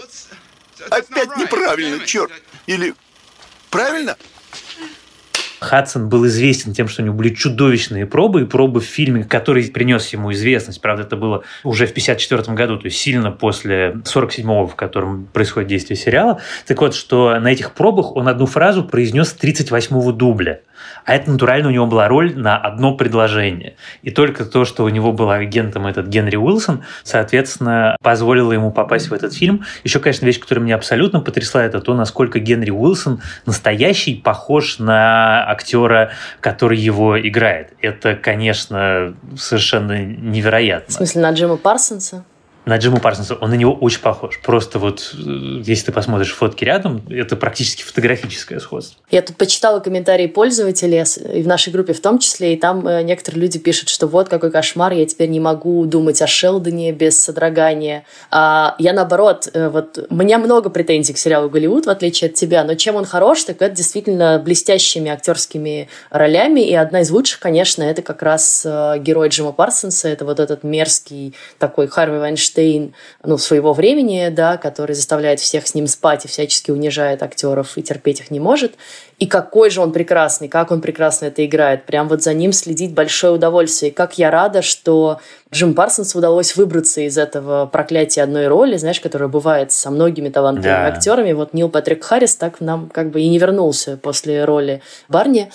Опять 0.90 1.36
неправильно, 1.36 2.06
черт. 2.06 2.30
Или... 2.66 2.94
Правильно? 3.70 4.16
Хадсон 5.60 6.08
был 6.08 6.26
известен 6.26 6.72
тем, 6.72 6.88
что 6.88 7.02
у 7.02 7.04
него 7.04 7.16
были 7.16 7.34
чудовищные 7.34 8.06
пробы, 8.06 8.42
и 8.42 8.44
пробы 8.44 8.80
в 8.80 8.84
фильме, 8.84 9.24
который 9.24 9.64
принес 9.64 10.08
ему 10.12 10.32
известность. 10.32 10.80
Правда, 10.80 11.02
это 11.02 11.16
было 11.16 11.42
уже 11.64 11.86
в 11.86 11.90
1954 11.90 12.56
году, 12.56 12.78
то 12.78 12.86
есть 12.86 12.98
сильно 12.98 13.32
после 13.32 14.00
47-го, 14.04 14.66
в 14.68 14.76
котором 14.76 15.26
происходит 15.26 15.68
действие 15.68 15.96
сериала. 15.96 16.40
Так 16.66 16.80
вот, 16.80 16.94
что 16.94 17.38
на 17.40 17.48
этих 17.48 17.72
пробах 17.72 18.14
он 18.14 18.28
одну 18.28 18.46
фразу 18.46 18.84
произнес 18.84 19.36
38-го 19.40 20.12
дубля. 20.12 20.60
А 21.04 21.14
это 21.14 21.30
натурально 21.30 21.68
у 21.68 21.70
него 21.70 21.86
была 21.86 22.08
роль 22.08 22.36
на 22.36 22.56
одно 22.56 22.94
предложение. 22.94 23.76
И 24.02 24.10
только 24.10 24.44
то, 24.44 24.64
что 24.64 24.84
у 24.84 24.88
него 24.88 25.12
был 25.12 25.30
агентом 25.30 25.86
этот 25.86 26.06
Генри 26.06 26.36
Уилсон, 26.36 26.84
соответственно, 27.02 27.96
позволило 28.02 28.52
ему 28.52 28.70
попасть 28.70 29.08
в 29.08 29.12
этот 29.12 29.34
фильм. 29.34 29.64
Еще, 29.84 30.00
конечно, 30.00 30.26
вещь, 30.26 30.40
которая 30.40 30.64
меня 30.64 30.76
абсолютно 30.76 31.20
потрясла, 31.20 31.64
это 31.64 31.80
то, 31.80 31.94
насколько 31.94 32.38
Генри 32.38 32.70
Уилсон 32.70 33.20
настоящий, 33.46 34.14
похож 34.14 34.78
на 34.78 35.48
актера, 35.50 36.10
который 36.40 36.78
его 36.78 37.18
играет. 37.20 37.72
Это, 37.80 38.14
конечно, 38.14 39.14
совершенно 39.36 40.04
невероятно. 40.04 40.92
В 40.92 40.96
смысле, 40.96 41.22
на 41.22 41.30
Джима 41.32 41.56
Парсонса? 41.56 42.24
На 42.68 42.76
Джима 42.76 43.00
Парсонса, 43.00 43.34
он 43.34 43.50
на 43.50 43.54
него 43.54 43.72
очень 43.72 44.00
похож. 44.00 44.38
Просто 44.42 44.78
вот, 44.78 45.14
э, 45.14 45.62
если 45.64 45.86
ты 45.86 45.92
посмотришь 45.92 46.34
фотки 46.34 46.64
рядом, 46.64 47.02
это 47.08 47.34
практически 47.34 47.82
фотографическое 47.82 48.60
сходство. 48.60 49.02
Я 49.10 49.22
тут 49.22 49.36
почитала 49.36 49.80
комментарии 49.80 50.26
пользователей, 50.26 51.02
и 51.32 51.42
в 51.42 51.46
нашей 51.46 51.72
группе 51.72 51.94
в 51.94 52.00
том 52.00 52.18
числе, 52.18 52.52
и 52.52 52.56
там 52.58 52.86
э, 52.86 53.02
некоторые 53.02 53.40
люди 53.40 53.58
пишут, 53.58 53.88
что 53.88 54.06
вот 54.06 54.28
какой 54.28 54.50
кошмар, 54.50 54.92
я 54.92 55.06
теперь 55.06 55.30
не 55.30 55.40
могу 55.40 55.86
думать 55.86 56.20
о 56.20 56.26
Шелдоне 56.26 56.92
без 56.92 57.18
содрогания. 57.18 58.04
А 58.30 58.76
я 58.78 58.92
наоборот, 58.92 59.48
э, 59.54 59.70
вот 59.70 60.06
у 60.10 60.14
меня 60.14 60.36
много 60.36 60.68
претензий 60.68 61.14
к 61.14 61.18
сериалу 61.18 61.48
«Голливуд», 61.48 61.86
в 61.86 61.90
отличие 61.90 62.28
от 62.28 62.34
тебя, 62.34 62.64
но 62.64 62.74
чем 62.74 62.96
он 62.96 63.06
хорош, 63.06 63.44
так 63.44 63.62
это 63.62 63.74
действительно 63.74 64.38
блестящими 64.44 65.10
актерскими 65.10 65.88
ролями, 66.10 66.60
и 66.60 66.74
одна 66.74 67.00
из 67.00 67.10
лучших, 67.10 67.40
конечно, 67.40 67.82
это 67.82 68.02
как 68.02 68.22
раз 68.22 68.66
герой 68.98 69.30
Джима 69.30 69.52
Парсонса, 69.52 70.08
это 70.08 70.26
вот 70.26 70.38
этот 70.38 70.64
мерзкий 70.64 71.34
такой 71.58 71.86
Харви 71.86 72.18
Вайнштейн, 72.18 72.57
Эйнштейн, 72.58 72.94
ну, 73.24 73.38
своего 73.38 73.72
времени, 73.72 74.28
да, 74.30 74.56
который 74.56 74.94
заставляет 74.94 75.40
всех 75.40 75.66
с 75.66 75.74
ним 75.74 75.86
спать 75.86 76.24
и 76.24 76.28
всячески 76.28 76.70
унижает 76.70 77.22
актеров 77.22 77.76
и 77.76 77.82
терпеть 77.82 78.20
их 78.20 78.30
не 78.30 78.40
может. 78.40 78.74
И 79.18 79.26
какой 79.26 79.70
же 79.70 79.80
он 79.80 79.92
прекрасный, 79.92 80.48
как 80.48 80.70
он 80.70 80.80
прекрасно 80.80 81.26
это 81.26 81.44
играет. 81.44 81.84
Прям 81.84 82.08
вот 82.08 82.22
за 82.22 82.34
ним 82.34 82.52
следить 82.52 82.94
большое 82.94 83.32
удовольствие. 83.32 83.90
И 83.90 83.94
как 83.94 84.16
я 84.18 84.30
рада, 84.30 84.62
что 84.62 85.20
Джим 85.52 85.74
Парсонсу 85.74 86.18
удалось 86.18 86.54
выбраться 86.56 87.00
из 87.00 87.18
этого 87.18 87.66
проклятия 87.66 88.22
одной 88.22 88.46
роли, 88.46 88.76
знаешь, 88.76 89.00
которое 89.00 89.28
бывает 89.28 89.72
со 89.72 89.90
многими 89.90 90.28
талантливыми 90.28 90.68
да. 90.68 90.86
актерами. 90.86 91.32
Вот 91.32 91.52
Нил 91.52 91.68
Патрик 91.68 92.04
Харрис 92.04 92.36
так 92.36 92.60
нам 92.60 92.88
как 92.88 93.10
бы 93.10 93.20
и 93.20 93.28
не 93.28 93.38
вернулся 93.38 93.96
после 93.96 94.44
роли 94.44 94.82
Барни. 95.08 95.50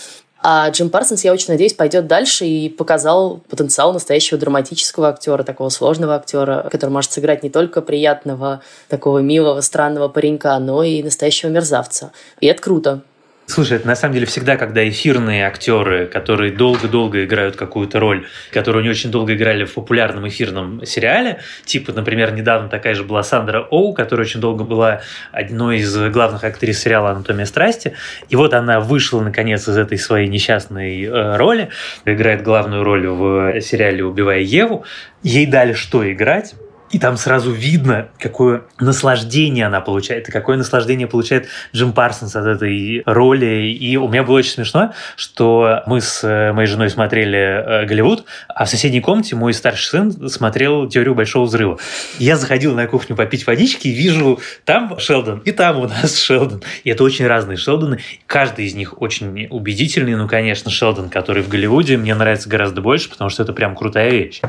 А 0.45 0.69
Джим 0.69 0.89
Парсонс, 0.89 1.23
я 1.23 1.31
очень 1.31 1.47
надеюсь, 1.53 1.73
пойдет 1.73 2.05
дальше 2.05 2.45
и 2.45 2.67
показал 2.67 3.39
потенциал 3.49 3.93
настоящего 3.93 4.37
драматического 4.37 5.07
актера, 5.07 5.43
такого 5.43 5.69
сложного 5.69 6.15
актера, 6.15 6.67
который 6.69 6.89
может 6.89 7.13
сыграть 7.13 7.43
не 7.43 7.49
только 7.49 7.81
приятного, 7.81 8.61
такого 8.89 9.19
милого, 9.19 9.61
странного 9.61 10.09
паренька, 10.09 10.59
но 10.59 10.83
и 10.83 11.01
настоящего 11.01 11.49
мерзавца. 11.49 12.11
И 12.41 12.47
это 12.47 12.61
круто. 12.61 13.03
Слушай, 13.53 13.77
это 13.77 13.85
на 13.85 13.95
самом 13.95 14.15
деле 14.15 14.25
всегда, 14.25 14.57
когда 14.57 14.89
эфирные 14.89 15.45
актеры, 15.45 16.07
которые 16.07 16.51
долго-долго 16.51 17.23
играют 17.23 17.55
какую-то 17.55 17.99
роль, 17.99 18.25
которую 18.49 18.83
не 18.83 18.89
очень 18.89 19.11
долго 19.11 19.35
играли 19.35 19.65
в 19.65 19.75
популярном 19.75 20.27
эфирном 20.27 20.83
сериале, 20.87 21.37
типа, 21.63 21.91
например, 21.91 22.33
недавно 22.33 22.67
такая 22.67 22.95
же 22.95 23.03
была 23.03 23.21
Сандра 23.21 23.61
Оу, 23.69 23.93
которая 23.93 24.25
очень 24.25 24.39
долго 24.39 24.63
была 24.63 25.01
одной 25.31 25.77
из 25.77 25.95
главных 25.95 26.43
актрис 26.43 26.81
сериала 26.81 27.11
«Анатомия 27.11 27.45
страсти», 27.45 27.93
и 28.27 28.35
вот 28.35 28.55
она 28.55 28.79
вышла, 28.79 29.21
наконец, 29.21 29.67
из 29.67 29.77
этой 29.77 29.99
своей 29.99 30.27
несчастной 30.29 31.03
э, 31.03 31.37
роли, 31.37 31.69
играет 32.05 32.41
главную 32.41 32.83
роль 32.83 33.07
в 33.07 33.61
сериале 33.61 34.03
«Убивая 34.03 34.39
Еву», 34.39 34.83
ей 35.21 35.45
дали 35.45 35.73
что 35.73 36.11
играть, 36.11 36.55
и 36.93 36.99
там 36.99 37.17
сразу 37.17 37.51
видно, 37.51 38.09
какое 38.19 38.61
наслаждение 38.79 39.65
она 39.65 39.81
получает, 39.81 40.29
и 40.29 40.31
какое 40.31 40.57
наслаждение 40.57 41.07
получает 41.07 41.47
Джим 41.73 41.91
Парсонс 41.91 42.35
от 42.35 42.45
этой 42.45 43.01
роли. 43.07 43.67
И 43.67 43.97
у 43.97 44.07
меня 44.07 44.21
было 44.21 44.37
очень 44.37 44.51
смешно, 44.51 44.93
что 45.15 45.81
мы 45.87 46.01
с 46.01 46.23
э, 46.23 46.53
моей 46.53 46.67
женой 46.67 46.91
смотрели 46.91 47.39
э, 47.39 47.85
Голливуд, 47.87 48.25
а 48.47 48.65
в 48.65 48.69
соседней 48.69 49.01
комнате 49.01 49.35
мой 49.35 49.55
старший 49.55 49.87
сын 49.87 50.29
смотрел 50.29 50.87
«Теорию 50.87 51.15
большого 51.15 51.45
взрыва». 51.45 51.79
Я 52.19 52.37
заходил 52.37 52.75
на 52.75 52.85
кухню 52.85 53.15
попить 53.15 53.47
водички 53.47 53.87
и 53.87 53.91
вижу 53.91 54.39
там 54.63 54.99
Шелдон, 54.99 55.39
и 55.39 55.51
там 55.51 55.79
у 55.79 55.87
нас 55.87 56.21
Шелдон. 56.21 56.61
И 56.83 56.91
это 56.91 57.03
очень 57.03 57.25
разные 57.25 57.57
Шелдоны. 57.57 58.01
Каждый 58.27 58.65
из 58.65 58.75
них 58.75 59.01
очень 59.01 59.47
убедительный. 59.49 60.15
Ну, 60.15 60.27
конечно, 60.27 60.69
Шелдон, 60.69 61.09
который 61.09 61.41
в 61.41 61.49
Голливуде, 61.49 61.97
мне 61.97 62.13
нравится 62.13 62.47
гораздо 62.47 62.81
больше, 62.81 63.09
потому 63.09 63.31
что 63.31 63.41
это 63.41 63.51
прям 63.51 63.75
крутая 63.75 64.11
вещь. 64.11 64.41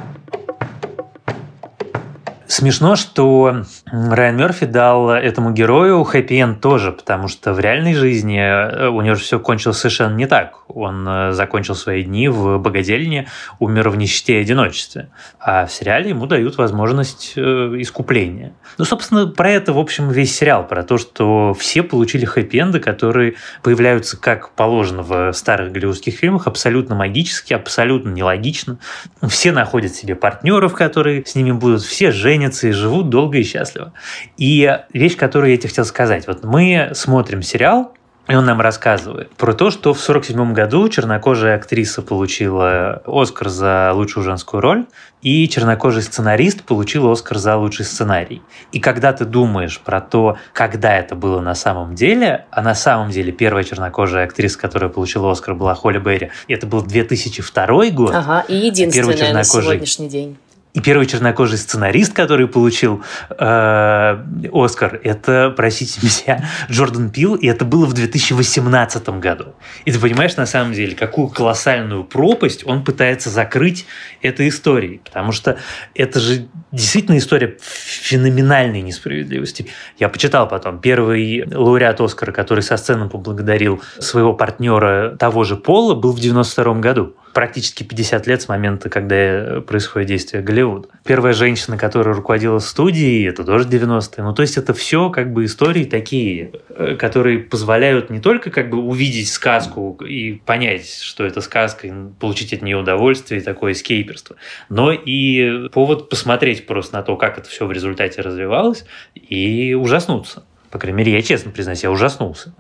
Смешно, 2.54 2.94
что 2.94 3.64
Райан 3.87 4.37
Мерфи 4.37 4.64
дал 4.64 5.11
этому 5.11 5.50
герою 5.50 6.04
хэппи-энд 6.04 6.61
тоже, 6.61 6.92
потому 6.92 7.26
что 7.26 7.52
в 7.52 7.58
реальной 7.58 7.94
жизни 7.94 8.38
э, 8.38 8.87
у 8.90 9.00
него 9.00 9.16
же 9.16 9.23
все 9.23 9.40
кончилось 9.40 9.78
совершенно 9.78 10.14
не 10.14 10.26
так. 10.26 10.61
Он 10.68 11.04
э, 11.08 11.32
закончил 11.32 11.75
свои 11.75 12.04
дни 12.04 12.28
в 12.28 12.58
богадельне, 12.58 13.26
умер 13.58 13.88
в 13.88 13.96
нищете 13.96 14.34
и 14.34 14.42
одиночестве. 14.42 15.08
А 15.40 15.66
в 15.66 15.73
сериале 15.73 16.11
ему 16.11 16.26
дают 16.26 16.56
возможность 16.56 17.32
э, 17.34 17.40
искупления. 17.40 18.54
Ну, 18.78 18.84
собственно, 18.84 19.26
про 19.26 19.50
это, 19.50 19.73
в 19.73 19.78
общем, 19.80 20.11
весь 20.11 20.37
сериал, 20.37 20.64
про 20.64 20.84
то, 20.84 20.96
что 20.96 21.54
все 21.54 21.82
получили 21.82 22.25
хэппи-энды, 22.25 22.78
которые 22.78 23.34
появляются, 23.64 24.16
как 24.16 24.50
положено 24.50 25.02
в 25.02 25.32
старых 25.32 25.73
голливудских 25.73 26.14
фильмах, 26.14 26.46
абсолютно 26.46 26.94
магически, 26.94 27.52
абсолютно 27.52 28.11
нелогично. 28.11 28.78
Все 29.26 29.50
находят 29.50 29.92
себе 29.92 30.14
партнеров, 30.14 30.75
которые 30.75 31.26
с 31.26 31.34
ними 31.34 31.50
будут, 31.50 31.82
все 31.82 32.12
женятся, 32.12 32.43
женятся 32.44 32.68
и 32.68 32.72
живут 32.72 33.08
долго 33.08 33.38
и 33.38 33.42
счастливо. 33.42 33.92
И 34.36 34.78
вещь, 34.92 35.16
которую 35.16 35.50
я 35.50 35.56
тебе 35.56 35.68
хотел 35.68 35.84
сказать. 35.84 36.26
Вот 36.26 36.44
мы 36.44 36.90
смотрим 36.94 37.42
сериал, 37.42 37.92
и 38.26 38.34
он 38.34 38.46
нам 38.46 38.60
рассказывает 38.60 39.30
про 39.36 39.52
то, 39.52 39.70
что 39.70 39.92
в 39.92 40.00
1947 40.00 40.54
году 40.54 40.88
чернокожая 40.88 41.56
актриса 41.56 42.00
получила 42.00 43.02
Оскар 43.06 43.50
за 43.50 43.92
лучшую 43.94 44.24
женскую 44.24 44.62
роль, 44.62 44.86
и 45.20 45.46
чернокожий 45.48 46.02
сценарист 46.02 46.62
получил 46.62 47.10
Оскар 47.10 47.36
за 47.38 47.56
лучший 47.56 47.84
сценарий. 47.84 48.42
И 48.72 48.80
когда 48.80 49.12
ты 49.12 49.26
думаешь 49.26 49.78
про 49.78 50.00
то, 50.00 50.38
когда 50.54 50.96
это 50.96 51.14
было 51.14 51.40
на 51.40 51.54
самом 51.54 51.94
деле, 51.94 52.46
а 52.50 52.62
на 52.62 52.74
самом 52.74 53.10
деле 53.10 53.30
первая 53.30 53.64
чернокожая 53.64 54.24
актриса, 54.24 54.58
которая 54.58 54.90
получила 54.90 55.30
Оскар, 55.30 55.54
была 55.54 55.74
Холли 55.74 55.98
Берри, 55.98 56.30
и 56.48 56.54
это 56.54 56.66
был 56.66 56.82
2002 56.82 57.90
год. 57.90 58.14
Ага, 58.14 58.44
и 58.48 58.54
единственная 58.54 58.92
первый 58.92 59.16
чернокожий... 59.16 59.38
на 59.38 59.44
сегодняшний 59.44 60.08
день. 60.08 60.36
И 60.75 60.81
первый 60.81 61.07
чернокожий 61.07 61.57
сценарист, 61.57 62.12
который 62.14 62.49
получил 62.49 63.04
э, 63.31 64.19
Оскар, 64.52 65.00
это, 65.04 65.54
простите 65.57 66.00
меня, 66.02 66.50
Джордан 66.69 67.11
Пил, 67.11 67.37
и 67.37 67.47
это 67.47 67.64
было 67.64 67.87
в 67.87 67.93
2018 67.93 69.09
году. 69.21 69.54
И 69.85 69.93
ты 69.93 70.00
понимаешь, 70.00 70.35
на 70.35 70.47
самом 70.47 70.73
деле, 70.73 70.97
какую 70.97 71.28
колоссальную 71.28 72.02
пропасть 72.02 72.66
он 72.66 72.83
пытается 72.83 73.31
закрыть 73.31 73.87
этой 74.21 74.49
историей. 74.49 75.00
Потому 75.04 75.31
что 75.31 75.59
это 75.95 76.19
же 76.19 76.49
действительно 76.73 77.19
история 77.19 77.57
феноменальной 77.61 78.83
несправедливости. 78.83 79.69
Я 80.00 80.09
почитал 80.09 80.49
потом. 80.49 80.81
Первый 80.81 81.45
лауреат 81.54 82.00
Оскара, 82.00 82.33
который 82.33 82.64
со 82.64 82.76
сцены 82.78 83.09
поблагодарил 83.09 83.81
своего 84.00 84.35
партнера 84.35 85.14
того 85.21 85.45
же 85.45 85.54
пола, 85.54 85.95
был 85.95 86.11
в 86.11 86.19
92 86.19 86.75
году 86.81 87.14
практически 87.34 87.82
50 87.82 88.26
лет 88.26 88.40
с 88.40 88.48
момента, 88.48 88.88
когда 88.88 89.60
происходит 89.60 90.08
действие 90.08 90.42
Голливуда. 90.42 90.88
Первая 91.04 91.34
женщина, 91.34 91.76
которая 91.76 92.14
руководила 92.14 92.60
студией, 92.60 93.28
это 93.28 93.44
тоже 93.44 93.68
90-е. 93.68 94.24
Ну, 94.24 94.32
то 94.32 94.42
есть 94.42 94.56
это 94.56 94.72
все 94.72 95.10
как 95.10 95.32
бы 95.32 95.44
истории 95.44 95.84
такие, 95.84 96.52
э, 96.70 96.96
которые 96.96 97.40
позволяют 97.40 98.08
не 98.08 98.20
только 98.20 98.50
как 98.50 98.70
бы 98.70 98.78
увидеть 98.78 99.28
сказку 99.28 99.98
и 100.06 100.34
понять, 100.34 100.88
что 100.88 101.24
это 101.24 101.40
сказка, 101.40 101.88
и 101.88 101.92
получить 102.18 102.54
от 102.54 102.62
нее 102.62 102.76
удовольствие 102.78 103.40
и 103.40 103.44
такое 103.44 103.74
скейперство, 103.74 104.36
но 104.68 104.92
и 104.92 105.68
повод 105.70 106.08
посмотреть 106.08 106.66
просто 106.66 106.94
на 106.96 107.02
то, 107.02 107.16
как 107.16 107.38
это 107.38 107.48
все 107.48 107.66
в 107.66 107.72
результате 107.72 108.22
развивалось, 108.22 108.84
и 109.14 109.74
ужаснуться. 109.74 110.44
По 110.70 110.78
крайней 110.78 110.98
мере, 110.98 111.12
я 111.12 111.22
честно 111.22 111.50
признаюсь, 111.50 111.82
я 111.82 111.90
ужаснулся. 111.90 112.54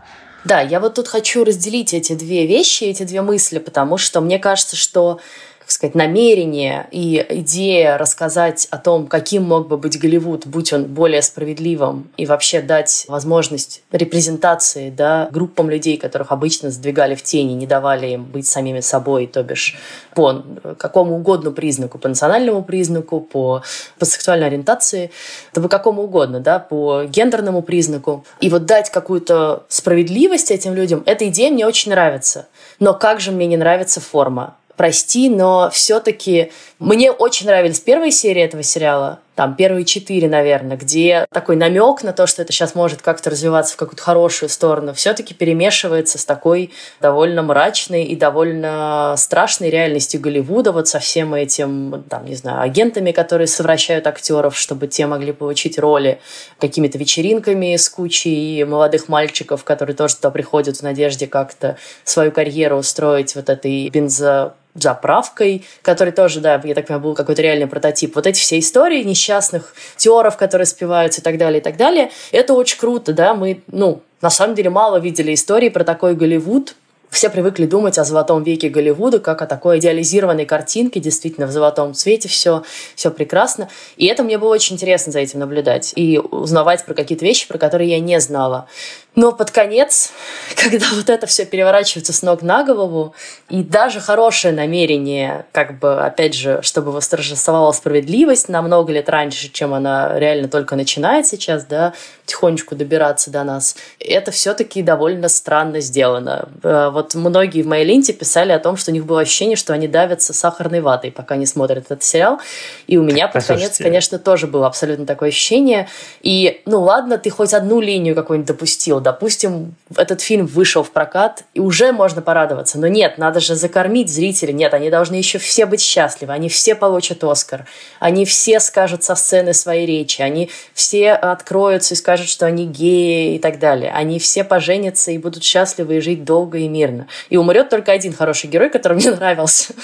Да, 0.44 0.60
я 0.60 0.78
вот 0.78 0.94
тут 0.94 1.08
хочу 1.08 1.44
разделить 1.44 1.94
эти 1.94 2.14
две 2.14 2.46
вещи, 2.46 2.84
эти 2.84 3.04
две 3.04 3.22
мысли, 3.22 3.58
потому 3.58 3.96
что 3.96 4.20
мне 4.20 4.38
кажется, 4.38 4.76
что 4.76 5.20
как 5.64 5.70
сказать, 5.70 5.94
намерение 5.94 6.86
и 6.90 7.24
идея 7.26 7.96
рассказать 7.96 8.68
о 8.70 8.76
том, 8.76 9.06
каким 9.06 9.44
мог 9.44 9.66
бы 9.66 9.78
быть 9.78 9.98
Голливуд, 9.98 10.46
будь 10.46 10.74
он 10.74 10.84
более 10.84 11.22
справедливым, 11.22 12.10
и 12.18 12.26
вообще 12.26 12.60
дать 12.60 13.06
возможность 13.08 13.82
репрезентации 13.90 14.90
да, 14.90 15.30
группам 15.32 15.70
людей, 15.70 15.96
которых 15.96 16.32
обычно 16.32 16.70
сдвигали 16.70 17.14
в 17.14 17.22
тени, 17.22 17.54
не 17.54 17.66
давали 17.66 18.08
им 18.08 18.24
быть 18.24 18.46
самими 18.46 18.80
собой, 18.80 19.26
то 19.26 19.42
бишь 19.42 19.76
по 20.14 20.44
какому 20.76 21.16
угодно 21.16 21.50
признаку, 21.50 21.96
по 21.98 22.08
национальному 22.08 22.62
признаку, 22.62 23.20
по, 23.20 23.62
по 23.98 24.04
сексуальной 24.04 24.48
ориентации, 24.48 25.12
да 25.54 25.62
по 25.62 25.68
какому 25.68 26.02
угодно, 26.02 26.40
да, 26.40 26.58
по 26.58 27.04
гендерному 27.04 27.62
признаку. 27.62 28.26
И 28.42 28.50
вот 28.50 28.66
дать 28.66 28.90
какую-то 28.90 29.64
справедливость 29.68 30.50
этим 30.50 30.74
людям, 30.74 31.02
эта 31.06 31.26
идея 31.28 31.50
мне 31.50 31.66
очень 31.66 31.90
нравится. 31.90 32.48
Но 32.80 32.92
как 32.92 33.20
же 33.20 33.30
мне 33.30 33.46
не 33.46 33.56
нравится 33.56 34.02
форма? 34.02 34.56
Прости, 34.76 35.28
но 35.28 35.70
все-таки 35.72 36.52
мне 36.78 37.10
очень 37.10 37.46
нравились 37.46 37.80
первые 37.80 38.10
серии 38.10 38.42
этого 38.42 38.62
сериала, 38.62 39.20
там 39.34 39.56
первые 39.56 39.84
четыре, 39.84 40.28
наверное, 40.28 40.76
где 40.76 41.26
такой 41.32 41.56
намек 41.56 42.02
на 42.04 42.12
то, 42.12 42.26
что 42.26 42.42
это 42.42 42.52
сейчас 42.52 42.74
может 42.74 43.02
как-то 43.02 43.30
развиваться 43.30 43.74
в 43.74 43.76
какую-то 43.76 44.02
хорошую 44.02 44.48
сторону, 44.48 44.94
все-таки 44.94 45.34
перемешивается 45.34 46.18
с 46.18 46.24
такой 46.24 46.72
довольно 47.00 47.42
мрачной 47.42 48.04
и 48.04 48.14
довольно 48.14 49.14
страшной 49.18 49.70
реальностью 49.70 50.20
Голливуда, 50.20 50.70
вот 50.70 50.86
со 50.86 51.00
всем 51.00 51.34
этим, 51.34 52.04
там, 52.08 52.26
не 52.26 52.36
знаю, 52.36 52.62
агентами, 52.62 53.10
которые 53.10 53.48
совращают 53.48 54.06
актеров, 54.06 54.56
чтобы 54.56 54.86
те 54.86 55.06
могли 55.06 55.32
получить 55.32 55.78
роли, 55.78 56.20
какими-то 56.60 56.98
вечеринками 56.98 57.74
с 57.74 57.88
кучей 57.88 58.62
молодых 58.64 59.08
мальчиков, 59.08 59.64
которые 59.64 59.96
тоже 59.96 60.16
туда 60.16 60.30
приходят 60.30 60.76
в 60.76 60.82
надежде 60.82 61.26
как-то 61.26 61.76
свою 62.04 62.30
карьеру 62.30 62.76
устроить 62.76 63.34
вот 63.34 63.48
этой 63.48 63.88
бензо 63.88 64.54
заправкой, 64.74 65.64
который 65.82 66.12
тоже, 66.12 66.40
да, 66.40 66.60
я 66.64 66.74
так 66.74 66.86
понимаю, 66.86 67.02
был 67.02 67.14
какой-то 67.14 67.42
реальный 67.42 67.66
прототип. 67.66 68.14
Вот 68.16 68.26
эти 68.26 68.40
все 68.40 68.58
истории 68.58 69.02
несчастных 69.02 69.74
теоров, 69.96 70.36
которые 70.36 70.66
спиваются 70.66 71.20
и 71.20 71.24
так 71.24 71.38
далее, 71.38 71.60
и 71.60 71.62
так 71.62 71.76
далее, 71.76 72.10
это 72.32 72.54
очень 72.54 72.78
круто, 72.78 73.12
да, 73.12 73.34
мы, 73.34 73.62
ну, 73.68 74.02
на 74.20 74.30
самом 74.30 74.54
деле 74.54 74.70
мало 74.70 74.98
видели 74.98 75.34
истории 75.34 75.68
про 75.68 75.84
такой 75.84 76.14
Голливуд, 76.14 76.74
все 77.14 77.30
привыкли 77.30 77.66
думать 77.66 77.98
о 77.98 78.04
золотом 78.04 78.42
веке 78.42 78.68
Голливуда 78.68 79.20
как 79.20 79.40
о 79.40 79.46
такой 79.46 79.78
идеализированной 79.78 80.44
картинке, 80.44 81.00
действительно 81.00 81.46
в 81.46 81.50
золотом 81.50 81.94
цвете 81.94 82.28
все, 82.28 82.64
все 82.94 83.10
прекрасно. 83.10 83.68
И 83.96 84.06
это 84.06 84.22
мне 84.22 84.36
было 84.36 84.52
очень 84.52 84.74
интересно 84.74 85.12
за 85.12 85.20
этим 85.20 85.38
наблюдать 85.38 85.92
и 85.96 86.18
узнавать 86.18 86.84
про 86.84 86.94
какие-то 86.94 87.24
вещи, 87.24 87.48
про 87.48 87.58
которые 87.58 87.90
я 87.90 88.00
не 88.00 88.20
знала. 88.20 88.66
Но 89.14 89.30
под 89.30 89.50
конец, 89.50 90.10
когда 90.56 90.86
вот 90.94 91.08
это 91.08 91.26
все 91.26 91.46
переворачивается 91.46 92.12
с 92.12 92.22
ног 92.22 92.42
на 92.42 92.64
голову, 92.64 93.14
и 93.48 93.62
даже 93.62 94.00
хорошее 94.00 94.52
намерение, 94.52 95.46
как 95.52 95.78
бы, 95.78 96.04
опять 96.04 96.34
же, 96.34 96.60
чтобы 96.62 96.90
восторжествовала 96.90 97.72
справедливость 97.72 98.48
намного 98.48 98.92
лет 98.92 99.08
раньше, 99.08 99.50
чем 99.52 99.72
она 99.72 100.18
реально 100.18 100.48
только 100.48 100.74
начинает 100.76 101.26
сейчас, 101.26 101.64
да, 101.64 101.94
потихонечку 102.24 102.74
добираться 102.74 103.30
до 103.30 103.44
нас, 103.44 103.76
это 104.00 104.30
все-таки 104.30 104.82
довольно 104.82 105.28
странно 105.28 105.80
сделано. 105.80 106.48
Э, 106.62 106.90
вот 107.04 107.14
многие 107.14 107.62
в 107.62 107.66
моей 107.66 107.84
ленте 107.84 108.12
писали 108.12 108.52
о 108.52 108.58
том, 108.58 108.76
что 108.76 108.90
у 108.90 108.94
них 108.94 109.04
было 109.04 109.20
ощущение, 109.20 109.56
что 109.56 109.72
они 109.72 109.86
давятся 109.86 110.32
сахарной 110.32 110.80
ватой, 110.80 111.12
пока 111.12 111.36
не 111.36 111.46
смотрят 111.46 111.84
этот 111.84 112.02
сериал. 112.02 112.40
И 112.86 112.96
у 112.96 113.02
меня 113.02 113.28
под 113.28 113.44
конец, 113.44 113.78
конечно, 113.78 114.18
тоже 114.18 114.46
было 114.46 114.66
абсолютно 114.66 115.06
такое 115.06 115.28
ощущение. 115.28 115.88
И, 116.22 116.62
ну 116.66 116.82
ладно, 116.82 117.18
ты 117.18 117.30
хоть 117.30 117.52
одну 117.52 117.80
линию 117.80 118.14
какую-нибудь 118.14 118.48
допустил, 118.48 119.00
допустим, 119.00 119.74
этот 119.96 120.20
фильм 120.20 120.46
вышел 120.46 120.82
в 120.82 120.90
прокат, 120.90 121.44
и 121.54 121.60
уже 121.60 121.92
можно 121.92 122.22
порадоваться. 122.22 122.78
Но 122.78 122.88
нет, 122.88 123.18
надо 123.18 123.40
же 123.40 123.54
закормить 123.54 124.10
зрителей. 124.10 124.54
Нет, 124.54 124.74
они 124.74 124.90
должны 124.90 125.16
еще 125.16 125.38
все 125.38 125.66
быть 125.66 125.80
счастливы. 125.80 126.32
Они 126.32 126.48
все 126.48 126.74
получат 126.74 127.22
Оскар. 127.22 127.66
Они 128.00 128.24
все 128.24 128.60
скажут 128.60 129.02
со 129.02 129.14
сцены 129.14 129.52
свои 129.52 129.84
речи. 129.84 130.22
Они 130.22 130.50
все 130.72 131.12
откроются 131.12 131.94
и 131.94 131.96
скажут, 131.96 132.28
что 132.28 132.46
они 132.46 132.66
геи 132.66 133.36
и 133.36 133.38
так 133.38 133.58
далее. 133.58 133.92
Они 133.92 134.18
все 134.18 134.44
поженятся 134.44 135.10
и 135.10 135.18
будут 135.18 135.44
счастливы 135.44 135.96
и 135.96 136.00
жить 136.00 136.24
долго 136.24 136.58
и 136.58 136.68
мирно. 136.68 136.83
И 137.28 137.36
умрет 137.36 137.68
только 137.68 137.92
один 137.92 138.12
хороший 138.12 138.48
герой, 138.48 138.70
который 138.70 138.94
мне 138.98 139.10
нравился. 139.10 139.74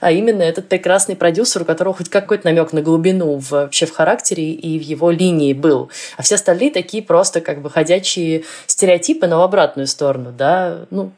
А 0.00 0.10
именно 0.10 0.42
этот 0.42 0.68
прекрасный 0.68 1.16
продюсер, 1.16 1.62
у 1.62 1.64
которого 1.64 1.94
хоть 1.94 2.08
какой-то 2.08 2.46
намек 2.46 2.72
на 2.72 2.82
глубину 2.82 3.38
в, 3.38 3.50
вообще 3.50 3.86
в 3.86 3.92
характере 3.92 4.52
и 4.52 4.78
в 4.78 4.82
его 4.82 5.10
линии 5.10 5.52
был. 5.52 5.90
А 6.16 6.22
все 6.22 6.34
остальные 6.36 6.70
такие 6.70 7.02
просто 7.02 7.40
как 7.40 7.62
бы 7.62 7.70
ходячие 7.70 8.44
стереотипы, 8.66 9.26
но 9.26 9.38
в 9.38 9.42
обратную 9.42 9.86
сторону, 9.86 10.32
да, 10.36 10.86
ну, 10.90 11.12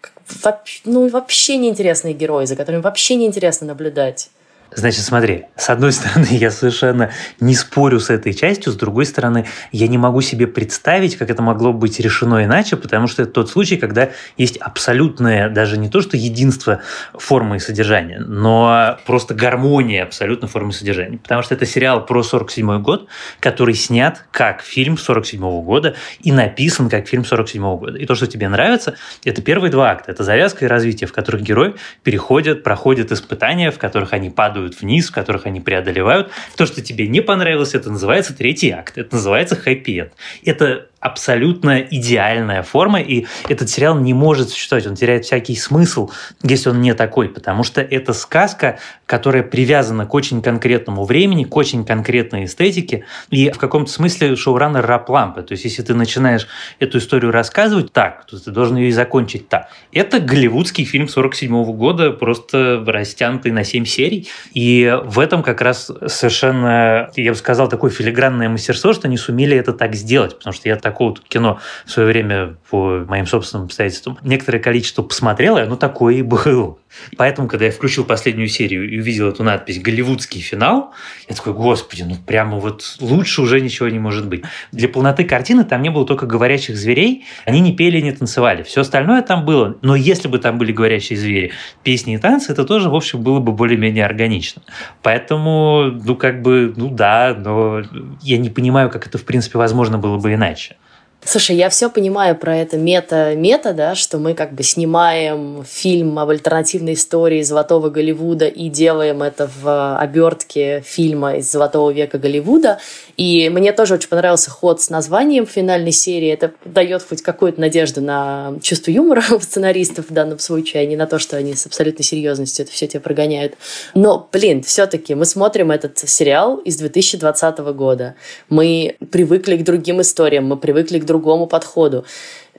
ну 0.84 1.08
вообще 1.08 1.56
неинтересные 1.56 2.14
герои, 2.14 2.44
за 2.44 2.56
которыми 2.56 2.82
вообще 2.82 3.16
неинтересно 3.16 3.66
наблюдать. 3.66 4.30
Значит, 4.76 5.04
смотри, 5.04 5.46
с 5.56 5.70
одной 5.70 5.90
стороны, 5.96 6.28
я 6.30 6.50
совершенно 6.50 7.10
не 7.40 7.54
спорю 7.54 7.98
с 7.98 8.10
этой 8.10 8.34
частью, 8.34 8.72
с 8.72 8.76
другой 8.76 9.06
стороны, 9.06 9.46
я 9.72 9.88
не 9.88 9.96
могу 9.96 10.20
себе 10.20 10.46
представить, 10.46 11.16
как 11.16 11.30
это 11.30 11.42
могло 11.42 11.72
быть 11.72 11.98
решено 11.98 12.44
иначе, 12.44 12.76
потому 12.76 13.06
что 13.06 13.22
это 13.22 13.32
тот 13.32 13.50
случай, 13.50 13.78
когда 13.78 14.10
есть 14.36 14.58
абсолютное, 14.58 15.48
даже 15.48 15.78
не 15.78 15.88
то, 15.88 16.02
что 16.02 16.18
единство 16.18 16.82
формы 17.14 17.56
и 17.56 17.58
содержания, 17.58 18.20
но 18.20 18.98
просто 19.06 19.34
гармония 19.34 20.02
абсолютно 20.02 20.46
формы 20.46 20.70
и 20.70 20.74
содержания. 20.74 21.18
Потому 21.18 21.42
что 21.42 21.54
это 21.54 21.64
сериал 21.64 22.04
про 22.04 22.22
47 22.22 22.82
год, 22.82 23.08
который 23.40 23.74
снят 23.74 24.26
как 24.30 24.60
фильм 24.60 24.98
47 24.98 25.40
года 25.62 25.94
и 26.20 26.32
написан 26.32 26.90
как 26.90 27.08
фильм 27.08 27.24
47 27.24 27.62
года. 27.78 27.96
И 27.96 28.04
то, 28.04 28.14
что 28.14 28.26
тебе 28.26 28.48
нравится, 28.48 28.96
это 29.24 29.40
первые 29.40 29.70
два 29.70 29.90
акта. 29.90 30.12
Это 30.12 30.22
завязка 30.22 30.66
и 30.66 30.68
развитие, 30.68 31.08
в 31.08 31.14
которых 31.14 31.40
герой 31.40 31.76
переходит, 32.02 32.62
проходит 32.62 33.10
испытания, 33.10 33.70
в 33.70 33.78
которых 33.78 34.12
они 34.12 34.28
падают 34.28 34.65
падают 34.66 34.80
вниз, 34.80 35.10
которых 35.10 35.46
они 35.46 35.60
преодолевают. 35.60 36.30
То, 36.56 36.66
что 36.66 36.82
тебе 36.82 37.06
не 37.06 37.20
понравилось, 37.20 37.74
это 37.74 37.90
называется 37.90 38.34
третий 38.34 38.70
акт. 38.70 38.98
Это 38.98 39.14
называется 39.14 39.54
хэппи-энд. 39.56 40.12
Это 40.44 40.88
абсолютно 41.00 41.80
идеальная 41.80 42.62
форма, 42.62 43.00
и 43.00 43.26
этот 43.48 43.68
сериал 43.70 43.98
не 43.98 44.14
может 44.14 44.48
существовать, 44.48 44.86
он 44.86 44.94
теряет 44.94 45.24
всякий 45.24 45.54
смысл, 45.54 46.10
если 46.42 46.70
он 46.70 46.80
не 46.80 46.94
такой, 46.94 47.28
потому 47.28 47.64
что 47.64 47.80
это 47.80 48.12
сказка, 48.12 48.78
которая 49.04 49.42
привязана 49.42 50.06
к 50.06 50.14
очень 50.14 50.42
конкретному 50.42 51.04
времени, 51.04 51.44
к 51.44 51.54
очень 51.54 51.84
конкретной 51.84 52.46
эстетике, 52.46 53.04
и 53.30 53.50
в 53.50 53.58
каком-то 53.58 53.90
смысле 53.90 54.36
шоураннер 54.36 54.84
раб 54.84 55.08
лампы. 55.10 55.42
То 55.42 55.52
есть, 55.52 55.64
если 55.64 55.82
ты 55.82 55.94
начинаешь 55.94 56.48
эту 56.80 56.98
историю 56.98 57.30
рассказывать 57.30 57.92
так, 57.92 58.26
то 58.26 58.38
ты 58.38 58.50
должен 58.50 58.76
ее 58.76 58.88
и 58.88 58.92
закончить 58.92 59.48
так. 59.48 59.68
Это 59.92 60.18
голливудский 60.18 60.84
фильм 60.84 61.08
47 61.08 61.64
года, 61.72 62.10
просто 62.10 62.82
растянутый 62.86 63.52
на 63.52 63.64
7 63.64 63.84
серий, 63.84 64.28
и 64.54 64.98
в 65.04 65.20
этом 65.20 65.42
как 65.42 65.60
раз 65.60 65.90
совершенно, 66.06 67.10
я 67.16 67.32
бы 67.32 67.36
сказал, 67.36 67.68
такое 67.68 67.90
филигранное 67.90 68.48
мастерство, 68.48 68.92
что 68.92 69.06
они 69.08 69.16
сумели 69.16 69.56
это 69.56 69.72
так 69.72 69.94
сделать, 69.94 70.36
потому 70.36 70.52
что 70.54 70.68
я 70.68 70.76
такого 70.90 71.14
кино 71.28 71.60
в 71.84 71.90
свое 71.90 72.08
время 72.08 72.56
по 72.70 73.04
моим 73.08 73.26
собственным 73.26 73.66
обстоятельствам 73.66 74.18
некоторое 74.22 74.60
количество 74.60 75.02
посмотрел, 75.02 75.58
и 75.58 75.62
оно 75.62 75.76
такое 75.76 76.14
и 76.14 76.22
было. 76.22 76.78
Поэтому, 77.16 77.48
когда 77.48 77.66
я 77.66 77.70
включил 77.70 78.04
последнюю 78.04 78.48
серию 78.48 78.88
и 78.88 78.98
увидел 78.98 79.28
эту 79.28 79.42
надпись 79.42 79.80
«Голливудский 79.80 80.40
финал», 80.40 80.94
я 81.28 81.34
такой, 81.34 81.52
господи, 81.52 82.02
ну 82.02 82.16
прямо 82.16 82.58
вот 82.58 82.96
лучше 83.00 83.42
уже 83.42 83.60
ничего 83.60 83.88
не 83.88 83.98
может 83.98 84.28
быть. 84.28 84.44
Для 84.72 84.88
полноты 84.88 85.24
картины 85.24 85.64
там 85.64 85.82
не 85.82 85.90
было 85.90 86.06
только 86.06 86.26
говорящих 86.26 86.76
зверей, 86.76 87.24
они 87.44 87.60
не 87.60 87.74
пели, 87.74 88.00
не 88.00 88.12
танцевали. 88.12 88.62
Все 88.62 88.80
остальное 88.80 89.22
там 89.22 89.44
было. 89.44 89.76
Но 89.82 89.96
если 89.96 90.28
бы 90.28 90.38
там 90.38 90.58
были 90.58 90.72
говорящие 90.72 91.18
звери, 91.18 91.52
песни 91.82 92.14
и 92.14 92.18
танцы, 92.18 92.52
это 92.52 92.64
тоже, 92.64 92.88
в 92.88 92.94
общем, 92.94 93.22
было 93.22 93.40
бы 93.40 93.52
более-менее 93.52 94.04
органично. 94.04 94.62
Поэтому, 95.02 95.90
ну 96.04 96.16
как 96.16 96.42
бы, 96.42 96.72
ну 96.76 96.88
да, 96.88 97.36
но 97.38 97.82
я 98.22 98.38
не 98.38 98.50
понимаю, 98.50 98.90
как 98.90 99.06
это, 99.06 99.18
в 99.18 99.24
принципе, 99.24 99.58
возможно 99.58 99.98
было 99.98 100.18
бы 100.18 100.32
иначе. 100.32 100.76
Слушай, 101.24 101.56
я 101.56 101.70
все 101.70 101.90
понимаю 101.90 102.36
про 102.36 102.56
это 102.56 102.76
мета-мета, 102.76 103.72
да, 103.72 103.96
что 103.96 104.18
мы 104.18 104.34
как 104.34 104.52
бы 104.52 104.62
снимаем 104.62 105.64
фильм 105.66 106.18
об 106.20 106.30
альтернативной 106.30 106.92
истории 106.92 107.42
Золотого 107.42 107.90
Голливуда 107.90 108.46
и 108.46 108.68
делаем 108.68 109.22
это 109.22 109.50
в 109.60 109.98
обертке 109.98 110.82
фильма 110.86 111.36
из 111.36 111.50
Золотого 111.50 111.90
века 111.90 112.18
Голливуда. 112.18 112.78
И 113.16 113.48
мне 113.48 113.72
тоже 113.72 113.94
очень 113.94 114.08
понравился 114.08 114.50
ход 114.50 114.80
с 114.80 114.90
названием 114.90 115.46
финальной 115.46 115.92
серии. 115.92 116.28
Это 116.28 116.52
дает 116.64 117.02
хоть 117.02 117.22
какую-то 117.22 117.60
надежду 117.60 118.00
на 118.00 118.54
чувство 118.60 118.90
юмора 118.90 119.22
у 119.30 119.40
сценаристов 119.40 120.10
в 120.10 120.12
данном 120.12 120.38
случае, 120.38 120.82
а 120.82 120.86
не 120.86 120.96
на 120.96 121.06
то, 121.06 121.18
что 121.18 121.36
они 121.36 121.54
с 121.54 121.66
абсолютной 121.66 122.04
серьезностью 122.04 122.64
это 122.64 122.72
все 122.72 122.86
тебе 122.86 123.00
прогоняют. 123.00 123.54
Но, 123.94 124.28
блин, 124.32 124.62
все-таки 124.62 125.14
мы 125.14 125.24
смотрим 125.24 125.70
этот 125.70 125.98
сериал 125.98 126.56
из 126.58 126.76
2020 126.76 127.58
года. 127.58 128.16
Мы 128.48 128.96
привыкли 129.10 129.56
к 129.56 129.64
другим 129.64 130.00
историям, 130.00 130.44
мы 130.44 130.56
привыкли 130.56 130.98
к 130.98 131.04
другому 131.04 131.46
подходу. 131.46 132.04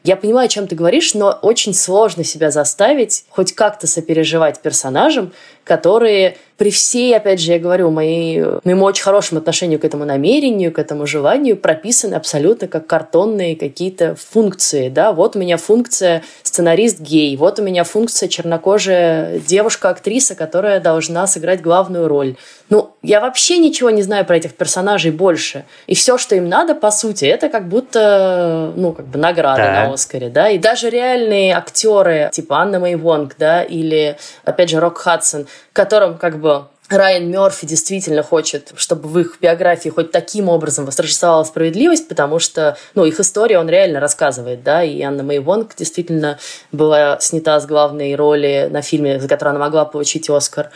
Я 0.04 0.15
понимаю, 0.15 0.46
о 0.46 0.48
чем 0.48 0.67
ты 0.67 0.76
говоришь, 0.76 1.13
но 1.15 1.38
очень 1.41 1.74
сложно 1.74 2.24
себя 2.24 2.50
заставить 2.50 3.26
хоть 3.30 3.54
как-то 3.54 3.88
сопереживать 3.88 4.62
персонажам, 4.62 5.34
которые 5.67 6.38
при 6.58 6.71
всей, 6.71 7.15
опять 7.15 7.39
же, 7.39 7.51
я 7.51 7.60
говорю, 7.60 7.91
моей, 7.91 8.43
моему 8.63 8.86
очень 8.86 9.03
хорошему 9.03 9.39
отношению 9.39 9.80
к 9.80 9.86
этому 9.86 10.06
намерению, 10.06 10.71
к 10.71 10.80
этому 10.80 11.06
желанию 11.06 11.56
прописаны 11.56 12.15
абсолютно 12.15 12.67
как 12.67 12.88
картонные 12.88 13.56
какие-то 13.56 14.15
функции. 14.15 14.89
Да? 14.89 15.13
Вот 15.13 15.36
у 15.36 15.39
меня 15.39 15.58
функция 15.58 16.23
сценарист 16.41 16.99
гей, 16.99 17.38
вот 17.38 17.60
у 17.60 17.63
меня 17.63 17.84
функция 17.84 18.27
чернокожая 18.27 19.39
девушка-актриса, 19.39 20.34
которая 20.34 20.80
должна 20.80 21.27
сыграть 21.27 21.62
главную 21.62 22.08
роль. 22.08 22.36
Ну, 22.69 22.91
я 23.03 23.21
вообще 23.21 23.60
ничего 23.60 23.91
не 23.91 24.01
знаю 24.01 24.25
про 24.25 24.36
этих 24.36 24.56
персонажей 24.56 25.12
больше. 25.12 25.63
И 25.86 25.93
все, 25.93 26.17
что 26.17 26.36
им 26.36 26.49
надо, 26.49 26.73
по 26.73 26.89
сути, 26.89 27.25
это 27.25 27.49
как 27.49 27.69
будто, 27.69 28.73
ну, 28.75 28.93
как 28.93 29.06
бы 29.08 29.19
награда 29.19 29.62
да. 29.62 29.71
на 29.71 29.93
Оскаре, 29.93 30.30
да. 30.30 30.49
И 30.49 30.58
даже 30.58 30.89
реальные 30.89 31.56
актеры, 31.56 32.30
типа 32.34 32.58
Анна 32.58 32.80
Мэй 32.80 32.95
Вонг, 32.95 33.36
да, 33.38 33.62
или, 33.62 34.17
опять 34.43 34.69
же, 34.69 34.80
Рок 34.80 34.97
Хадсон, 34.97 35.47
которым 35.74 36.17
как 36.17 36.39
бы 36.39 36.67
Райан 36.89 37.30
Мерфи 37.30 37.67
действительно 37.67 38.23
хочет, 38.23 38.71
чтобы 38.78 39.10
в 39.10 39.19
их 39.19 39.38
биографии 39.41 39.89
хоть 39.89 40.12
таким 40.12 40.47
образом 40.47 40.86
восторжествовала 40.86 41.43
справедливость, 41.43 42.08
потому 42.08 42.39
что, 42.39 42.78
ну, 42.95 43.04
их 43.04 43.19
история 43.19 43.60
он 43.60 43.67
реально 43.69 44.00
рассказывает, 44.00 44.63
да, 44.63 44.84
и 44.84 45.02
Анна 45.02 45.21
Мэй 45.21 45.39
Вонг 45.39 45.76
действительно 45.76 46.39
была 46.71 47.19
снята 47.19 47.60
с 47.60 47.65
главной 47.65 48.15
роли 48.15 48.69
на 48.71 48.82
фильме, 48.82 49.19
за 49.19 49.28
который 49.28 49.50
она 49.50 49.60
могла 49.60 49.84
получить 49.84 50.30
Оскар, 50.30 50.69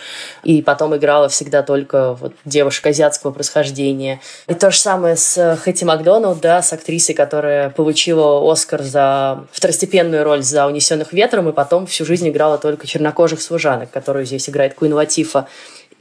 и 0.43 0.62
потом 0.62 0.95
играла 0.97 1.30
всегда 1.30 1.63
только 1.63 2.13
вот 2.15 2.34
девушек 2.43 2.88
азиатского 2.88 3.32
происхождения. 3.32 4.19
И 4.47 4.54
то 4.54 4.69
же 4.69 4.80
самое 4.80 5.15
с 5.15 5.58
Хэти 5.63 5.86
Макдоналд, 5.86 6.41
да, 6.41 6.62
с 6.62 6.74
актрисой, 6.74 7.15
которая 7.15 7.69
получила 7.69 8.52
Оскар 8.52 8.84
за 8.84 9.45
второстепенную 9.54 10.26
роль 10.26 10.43
за 10.43 10.67
«Унесенных 10.67 11.13
ветром», 11.13 11.47
и 11.47 11.54
потом 11.54 11.88
всю 11.88 12.04
жизнь 12.04 12.28
играла 12.28 12.58
только 12.58 12.86
чернокожих 12.86 13.41
служанок, 13.41 13.91
которую 13.91 14.26
здесь 14.26 14.50
играет 14.50 14.74
Куин 14.74 14.93
Латифа. 14.93 15.47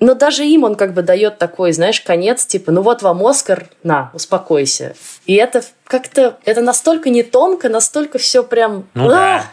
Но 0.00 0.14
даже 0.14 0.46
им 0.46 0.64
он 0.64 0.74
как 0.74 0.94
бы 0.94 1.02
дает 1.02 1.38
такой, 1.38 1.72
знаешь, 1.72 2.00
конец, 2.00 2.46
типа, 2.46 2.72
ну 2.72 2.80
вот 2.80 3.02
вам 3.02 3.24
Оскар, 3.24 3.68
на, 3.82 4.10
успокойся. 4.14 4.96
И 5.26 5.34
это 5.34 5.62
как-то, 5.84 6.38
это 6.44 6.62
настолько 6.62 7.10
не 7.10 7.22
тонко, 7.22 7.68
настолько 7.68 8.18
все 8.18 8.42
прям... 8.42 8.88
Ну 8.94 9.08
да. 9.08 9.44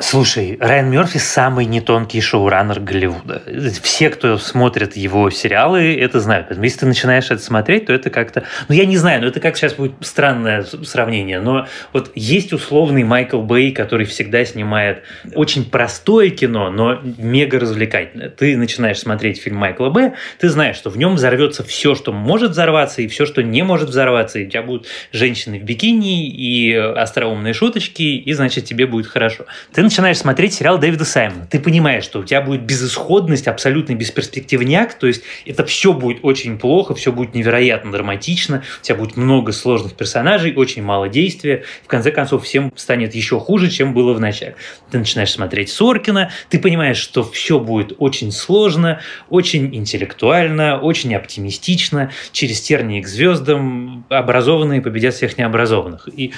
Слушай, 0.00 0.56
Райан 0.60 0.90
Мерфи 0.90 1.18
самый 1.18 1.66
нетонкий 1.66 2.20
шоураннер 2.20 2.80
Голливуда. 2.80 3.42
Все, 3.80 4.10
кто 4.10 4.38
смотрит 4.38 4.96
его 4.96 5.30
сериалы, 5.30 5.96
это 5.96 6.18
знают. 6.18 6.48
Если 6.50 6.80
ты 6.80 6.86
начинаешь 6.86 7.26
это 7.26 7.38
смотреть, 7.38 7.86
то 7.86 7.92
это 7.92 8.10
как-то... 8.10 8.42
Ну, 8.68 8.74
я 8.74 8.86
не 8.86 8.96
знаю, 8.96 9.20
но 9.20 9.28
это 9.28 9.38
как 9.38 9.56
сейчас 9.56 9.74
будет 9.74 9.92
странное 10.00 10.64
сравнение, 10.64 11.38
но 11.38 11.68
вот 11.92 12.10
есть 12.16 12.52
условный 12.52 13.04
Майкл 13.04 13.40
Бэй, 13.40 13.70
который 13.70 14.04
всегда 14.04 14.44
снимает 14.44 15.04
очень 15.32 15.64
простое 15.64 16.30
кино, 16.30 16.70
но 16.70 17.00
мега 17.16 17.60
развлекательное. 17.60 18.30
Ты 18.30 18.56
начинаешь 18.56 18.98
смотреть 18.98 19.40
фильм 19.40 19.58
Майкла 19.58 19.90
Бэя, 19.90 20.14
ты 20.40 20.48
знаешь, 20.48 20.74
что 20.74 20.90
в 20.90 20.98
нем 20.98 21.14
взорвется 21.14 21.62
все, 21.62 21.94
что 21.94 22.12
может 22.12 22.50
взорваться, 22.50 23.00
и 23.00 23.06
все, 23.06 23.26
что 23.26 23.44
не 23.44 23.62
может 23.62 23.90
взорваться, 23.90 24.40
и 24.40 24.46
у 24.46 24.50
тебя 24.50 24.64
будут 24.64 24.88
женщины 25.12 25.60
в 25.60 25.62
бикини, 25.62 26.28
и 26.28 26.74
остроумные 26.74 27.54
шуточки, 27.54 28.02
и, 28.02 28.32
значит, 28.32 28.64
тебе 28.64 28.88
будет 28.88 29.06
хорошо. 29.06 29.46
Ты 29.72 29.83
начинаешь 29.84 30.18
смотреть 30.18 30.54
сериал 30.54 30.78
Дэвида 30.78 31.04
Саймона. 31.04 31.46
Ты 31.46 31.60
понимаешь, 31.60 32.04
что 32.04 32.20
у 32.20 32.24
тебя 32.24 32.40
будет 32.40 32.62
безысходность, 32.62 33.46
абсолютный 33.46 33.94
бесперспективняк, 33.94 34.94
то 34.94 35.06
есть 35.06 35.22
это 35.46 35.64
все 35.64 35.92
будет 35.92 36.18
очень 36.22 36.58
плохо, 36.58 36.94
все 36.94 37.12
будет 37.12 37.34
невероятно 37.34 37.92
драматично, 37.92 38.62
у 38.80 38.84
тебя 38.84 38.96
будет 38.96 39.16
много 39.16 39.52
сложных 39.52 39.94
персонажей, 39.94 40.54
очень 40.56 40.82
мало 40.82 41.08
действия. 41.08 41.64
В 41.84 41.86
конце 41.86 42.10
концов, 42.10 42.44
всем 42.44 42.72
станет 42.74 43.14
еще 43.14 43.38
хуже, 43.38 43.70
чем 43.70 43.94
было 43.94 44.12
в 44.14 44.20
начале. 44.20 44.56
Ты 44.90 44.98
начинаешь 44.98 45.30
смотреть 45.30 45.70
Соркина, 45.70 46.30
ты 46.48 46.58
понимаешь, 46.58 46.98
что 46.98 47.22
все 47.22 47.60
будет 47.60 47.92
очень 47.98 48.32
сложно, 48.32 49.00
очень 49.28 49.74
интеллектуально, 49.74 50.78
очень 50.80 51.14
оптимистично, 51.14 52.10
через 52.32 52.60
тернии 52.60 53.00
к 53.00 53.06
звездам, 53.06 54.04
образованные 54.08 54.80
победят 54.80 55.14
всех 55.14 55.38
необразованных. 55.38 56.08
И 56.08 56.32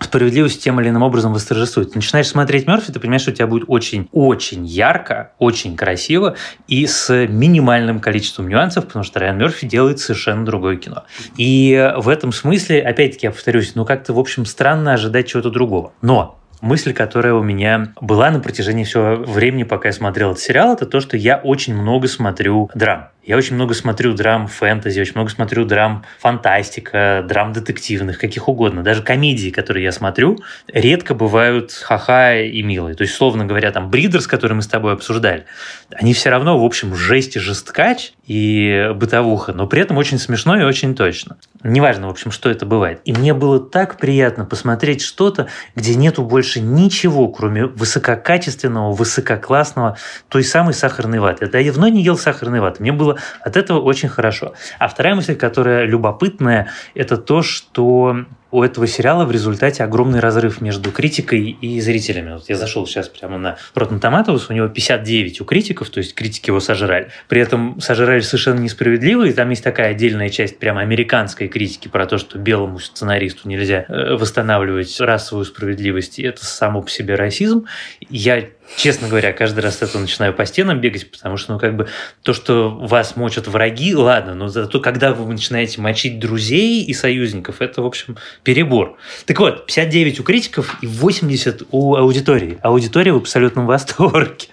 справедливость 0.00 0.62
тем 0.62 0.80
или 0.80 0.88
иным 0.88 1.02
образом 1.02 1.32
восторжествует. 1.32 1.92
Ты 1.92 1.98
начинаешь 1.98 2.28
смотреть 2.28 2.66
Мерфи, 2.66 2.92
ты 2.92 3.00
понимаешь, 3.00 3.22
что 3.22 3.30
у 3.30 3.34
тебя 3.34 3.46
будет 3.46 3.64
очень-очень 3.66 4.64
ярко, 4.66 5.32
очень 5.38 5.76
красиво 5.76 6.36
и 6.68 6.86
с 6.86 7.26
минимальным 7.26 8.00
количеством 8.00 8.48
нюансов, 8.48 8.86
потому 8.86 9.04
что 9.04 9.20
Райан 9.20 9.38
Мерфи 9.38 9.66
делает 9.66 9.98
совершенно 9.98 10.44
другое 10.44 10.76
кино. 10.76 11.04
И 11.36 11.92
в 11.96 12.08
этом 12.08 12.32
смысле, 12.32 12.82
опять-таки, 12.82 13.26
я 13.26 13.30
повторюсь, 13.30 13.74
ну 13.74 13.84
как-то, 13.84 14.12
в 14.12 14.18
общем, 14.18 14.44
странно 14.44 14.92
ожидать 14.92 15.28
чего-то 15.28 15.50
другого. 15.50 15.92
Но 16.02 16.38
мысль, 16.60 16.92
которая 16.92 17.34
у 17.34 17.42
меня 17.42 17.92
была 18.00 18.30
на 18.30 18.40
протяжении 18.40 18.84
всего 18.84 19.16
времени, 19.16 19.62
пока 19.62 19.88
я 19.88 19.92
смотрел 19.92 20.32
этот 20.32 20.42
сериал, 20.42 20.74
это 20.74 20.86
то, 20.86 21.00
что 21.00 21.16
я 21.16 21.36
очень 21.36 21.74
много 21.74 22.08
смотрю 22.08 22.70
драм. 22.74 23.08
Я 23.26 23.36
очень 23.36 23.56
много 23.56 23.74
смотрю 23.74 24.14
драм 24.14 24.46
фэнтези, 24.46 25.00
очень 25.00 25.14
много 25.14 25.30
смотрю 25.30 25.64
драм 25.64 26.04
фантастика, 26.20 27.24
драм 27.28 27.52
детективных, 27.52 28.20
каких 28.20 28.48
угодно. 28.48 28.84
Даже 28.84 29.02
комедии, 29.02 29.50
которые 29.50 29.82
я 29.82 29.90
смотрю, 29.90 30.38
редко 30.72 31.12
бывают 31.12 31.72
ха-ха 31.72 32.36
и 32.36 32.62
милые. 32.62 32.94
То 32.94 33.02
есть, 33.02 33.14
словно 33.14 33.44
говоря, 33.44 33.72
там 33.72 33.90
Бридерс, 33.90 34.28
который 34.28 34.52
мы 34.52 34.62
с 34.62 34.68
тобой 34.68 34.92
обсуждали, 34.92 35.44
они 35.90 36.14
все 36.14 36.30
равно, 36.30 36.56
в 36.56 36.64
общем, 36.64 36.94
жесть 36.94 37.34
и 37.34 37.40
жесткач 37.40 38.12
и 38.26 38.90
бытовуха, 38.94 39.52
но 39.52 39.66
при 39.66 39.80
этом 39.80 39.96
очень 39.96 40.18
смешно 40.18 40.58
и 40.58 40.64
очень 40.64 40.94
точно. 40.94 41.36
Неважно, 41.62 42.08
в 42.08 42.10
общем, 42.10 42.30
что 42.32 42.50
это 42.50 42.66
бывает. 42.66 43.00
И 43.04 43.12
мне 43.12 43.34
было 43.34 43.60
так 43.60 43.98
приятно 43.98 44.44
посмотреть 44.44 45.02
что-то, 45.02 45.46
где 45.76 45.94
нету 45.94 46.22
больше 46.22 46.60
ничего, 46.60 47.28
кроме 47.28 47.66
высококачественного, 47.66 48.92
высококлассного, 48.92 49.96
той 50.28 50.42
самой 50.42 50.74
сахарной 50.74 51.20
ваты. 51.20 51.48
Я 51.52 51.72
давно 51.72 51.88
не 51.88 52.02
ел 52.02 52.18
сахарной 52.18 52.60
ваты. 52.60 52.82
Мне 52.82 52.92
было 52.92 53.18
от 53.40 53.56
этого 53.56 53.80
очень 53.80 54.08
хорошо. 54.08 54.54
А 54.78 54.88
вторая 54.88 55.14
мысль, 55.14 55.36
которая 55.36 55.84
любопытная, 55.84 56.70
это 56.94 57.16
то, 57.16 57.42
что 57.42 58.24
у 58.56 58.62
этого 58.62 58.86
сериала 58.86 59.26
в 59.26 59.30
результате 59.30 59.84
огромный 59.84 60.20
разрыв 60.20 60.62
между 60.62 60.90
критикой 60.90 61.50
и 61.60 61.78
зрителями. 61.78 62.32
Вот 62.32 62.48
я 62.48 62.56
зашел 62.56 62.86
сейчас 62.86 63.06
прямо 63.06 63.36
на 63.36 63.58
Rotten 63.74 64.00
Tomatoes, 64.00 64.46
у 64.48 64.54
него 64.54 64.68
59 64.68 65.42
у 65.42 65.44
критиков, 65.44 65.90
то 65.90 65.98
есть 65.98 66.14
критики 66.14 66.48
его 66.48 66.60
сожрали. 66.60 67.10
При 67.28 67.38
этом 67.38 67.78
сожрали 67.82 68.20
совершенно 68.20 68.60
несправедливо, 68.60 69.24
и 69.24 69.34
там 69.34 69.50
есть 69.50 69.62
такая 69.62 69.90
отдельная 69.90 70.30
часть 70.30 70.58
прямо 70.58 70.80
американской 70.80 71.48
критики 71.48 71.88
про 71.88 72.06
то, 72.06 72.16
что 72.16 72.38
белому 72.38 72.78
сценаристу 72.78 73.46
нельзя 73.46 73.84
э, 73.88 74.14
восстанавливать 74.14 74.98
расовую 75.02 75.44
справедливость, 75.44 76.18
и 76.18 76.22
это 76.22 76.42
само 76.42 76.80
по 76.80 76.88
себе 76.88 77.14
расизм. 77.14 77.66
Я 78.08 78.42
честно 78.76 79.08
говоря, 79.08 79.32
каждый 79.32 79.60
раз 79.60 79.80
это 79.82 79.98
начинаю 79.98 80.34
по 80.34 80.44
стенам 80.44 80.80
бегать, 80.80 81.10
потому 81.10 81.36
что, 81.36 81.52
ну, 81.52 81.58
как 81.58 81.76
бы, 81.76 81.88
то, 82.22 82.32
что 82.32 82.70
вас 82.70 83.16
мочат 83.16 83.46
враги, 83.46 83.94
ладно, 83.94 84.34
но 84.34 84.48
зато, 84.48 84.80
когда 84.80 85.12
вы 85.12 85.32
начинаете 85.32 85.80
мочить 85.80 86.18
друзей 86.18 86.84
и 86.84 86.92
союзников, 86.92 87.62
это, 87.62 87.82
в 87.82 87.86
общем, 87.86 88.16
перебор. 88.42 88.96
Так 89.26 89.38
вот, 89.38 89.66
59 89.66 90.20
у 90.20 90.22
критиков 90.22 90.76
и 90.82 90.86
80 90.86 91.62
у 91.70 91.94
аудитории. 91.96 92.58
Аудитория 92.62 93.12
в 93.12 93.18
абсолютном 93.18 93.66
восторге. 93.66 94.46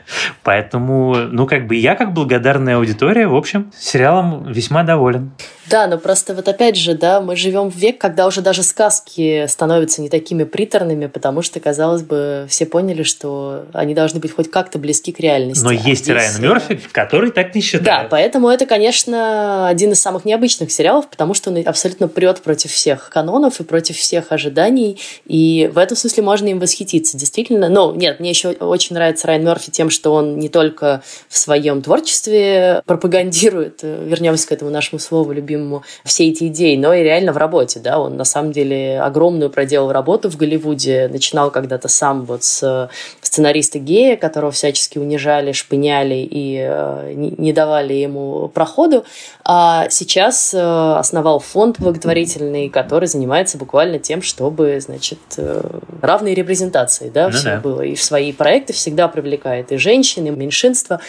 Поэтому, 0.43 1.15
ну, 1.31 1.47
как 1.47 1.67
бы, 1.67 1.75
я, 1.75 1.95
как 1.95 2.13
благодарная 2.13 2.77
аудитория, 2.77 3.27
в 3.27 3.35
общем, 3.35 3.71
сериалом 3.77 4.51
весьма 4.51 4.83
доволен. 4.83 5.31
Да, 5.69 5.87
но 5.87 5.97
просто 5.97 6.33
вот 6.33 6.47
опять 6.47 6.77
же, 6.77 6.93
да, 6.93 7.21
мы 7.21 7.35
живем 7.35 7.71
в 7.71 7.75
век, 7.75 7.97
когда 7.97 8.27
уже 8.27 8.41
даже 8.41 8.63
сказки 8.63 9.45
становятся 9.47 10.01
не 10.01 10.09
такими 10.09 10.43
приторными, 10.43 11.07
потому 11.07 11.41
что, 11.41 11.59
казалось 11.59 12.03
бы, 12.03 12.45
все 12.49 12.65
поняли, 12.65 13.03
что 13.03 13.65
они 13.73 13.93
должны 13.93 14.02
быть 14.19 14.33
хоть 14.33 14.51
как-то 14.51 14.79
близки 14.79 15.11
к 15.11 15.19
реальности. 15.19 15.63
Но 15.63 15.69
а 15.69 15.73
есть 15.73 16.03
здесь... 16.03 16.15
Райан 16.15 16.41
Мерфи, 16.41 16.79
который 16.91 17.31
так 17.31 17.55
не 17.55 17.61
считает. 17.61 17.83
Да, 17.83 18.07
поэтому 18.09 18.49
это, 18.49 18.65
конечно, 18.65 19.67
один 19.67 19.91
из 19.91 20.01
самых 20.01 20.25
необычных 20.25 20.71
сериалов, 20.71 21.09
потому 21.09 21.33
что 21.33 21.49
он 21.49 21.63
абсолютно 21.65 22.07
прет 22.07 22.41
против 22.41 22.71
всех 22.71 23.09
канонов 23.09 23.59
и 23.59 23.63
против 23.63 23.97
всех 23.97 24.31
ожиданий, 24.31 24.99
и 25.25 25.69
в 25.73 25.77
этом 25.77 25.95
смысле 25.95 26.23
можно 26.23 26.47
им 26.47 26.59
восхититься, 26.59 27.17
действительно. 27.17 27.69
Но 27.69 27.93
нет, 27.93 28.19
мне 28.19 28.29
еще 28.29 28.49
очень 28.49 28.95
нравится 28.95 29.27
Райан 29.27 29.45
Мерфи 29.45 29.71
тем, 29.71 29.89
что 29.89 30.13
он 30.13 30.39
не 30.39 30.49
только 30.49 31.01
в 31.29 31.37
своем 31.37 31.81
творчестве 31.81 32.81
пропагандирует, 32.85 33.83
вернемся 33.83 34.47
к 34.47 34.51
этому 34.51 34.71
нашему 34.71 34.99
слову 34.99 35.31
любимому, 35.31 35.83
все 36.03 36.29
эти 36.29 36.47
идеи, 36.47 36.75
но 36.75 36.93
и 36.93 37.03
реально 37.03 37.33
в 37.33 37.37
работе, 37.37 37.79
да, 37.79 37.99
он 37.99 38.17
на 38.17 38.25
самом 38.25 38.51
деле 38.51 38.99
огромную 38.99 39.49
проделал 39.49 39.91
работу 39.91 40.29
в 40.29 40.37
Голливуде, 40.37 41.07
начинал 41.11 41.51
когда-то 41.51 41.87
сам 41.87 42.25
вот 42.25 42.43
с 42.43 42.89
сценариста 43.21 43.79
гея, 43.93 44.17
которого 44.17 44.51
всячески 44.51 44.97
унижали, 44.97 45.51
шпыняли 45.51 46.27
и 46.29 46.57
э, 46.59 47.13
не 47.15 47.53
давали 47.53 47.93
ему 47.93 48.47
проходу, 48.47 49.05
а 49.45 49.87
сейчас 49.89 50.53
э, 50.53 50.59
основал 50.97 51.39
фонд 51.39 51.79
благотворительный, 51.79 52.69
который 52.69 53.07
занимается 53.07 53.57
буквально 53.57 53.99
тем, 53.99 54.21
чтобы, 54.23 54.79
значит, 54.79 55.19
э, 55.37 55.61
равной 56.01 56.33
репрезентации, 56.33 57.09
да, 57.09 57.27
ну, 57.27 57.33
все 57.35 57.43
да. 57.43 57.57
было, 57.59 57.81
и 57.81 57.93
в 57.93 58.01
свои 58.01 58.33
проекты 58.33 58.73
всегда 58.73 59.07
привлекает 59.07 59.71
и 59.71 59.77
женщин, 59.77 60.25
и 60.25 60.31
меньшинства, 60.31 60.99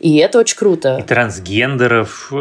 и 0.00 0.16
это 0.16 0.40
очень 0.40 0.56
круто. 0.56 0.96
И 0.98 1.02
трансгендеров, 1.02 2.32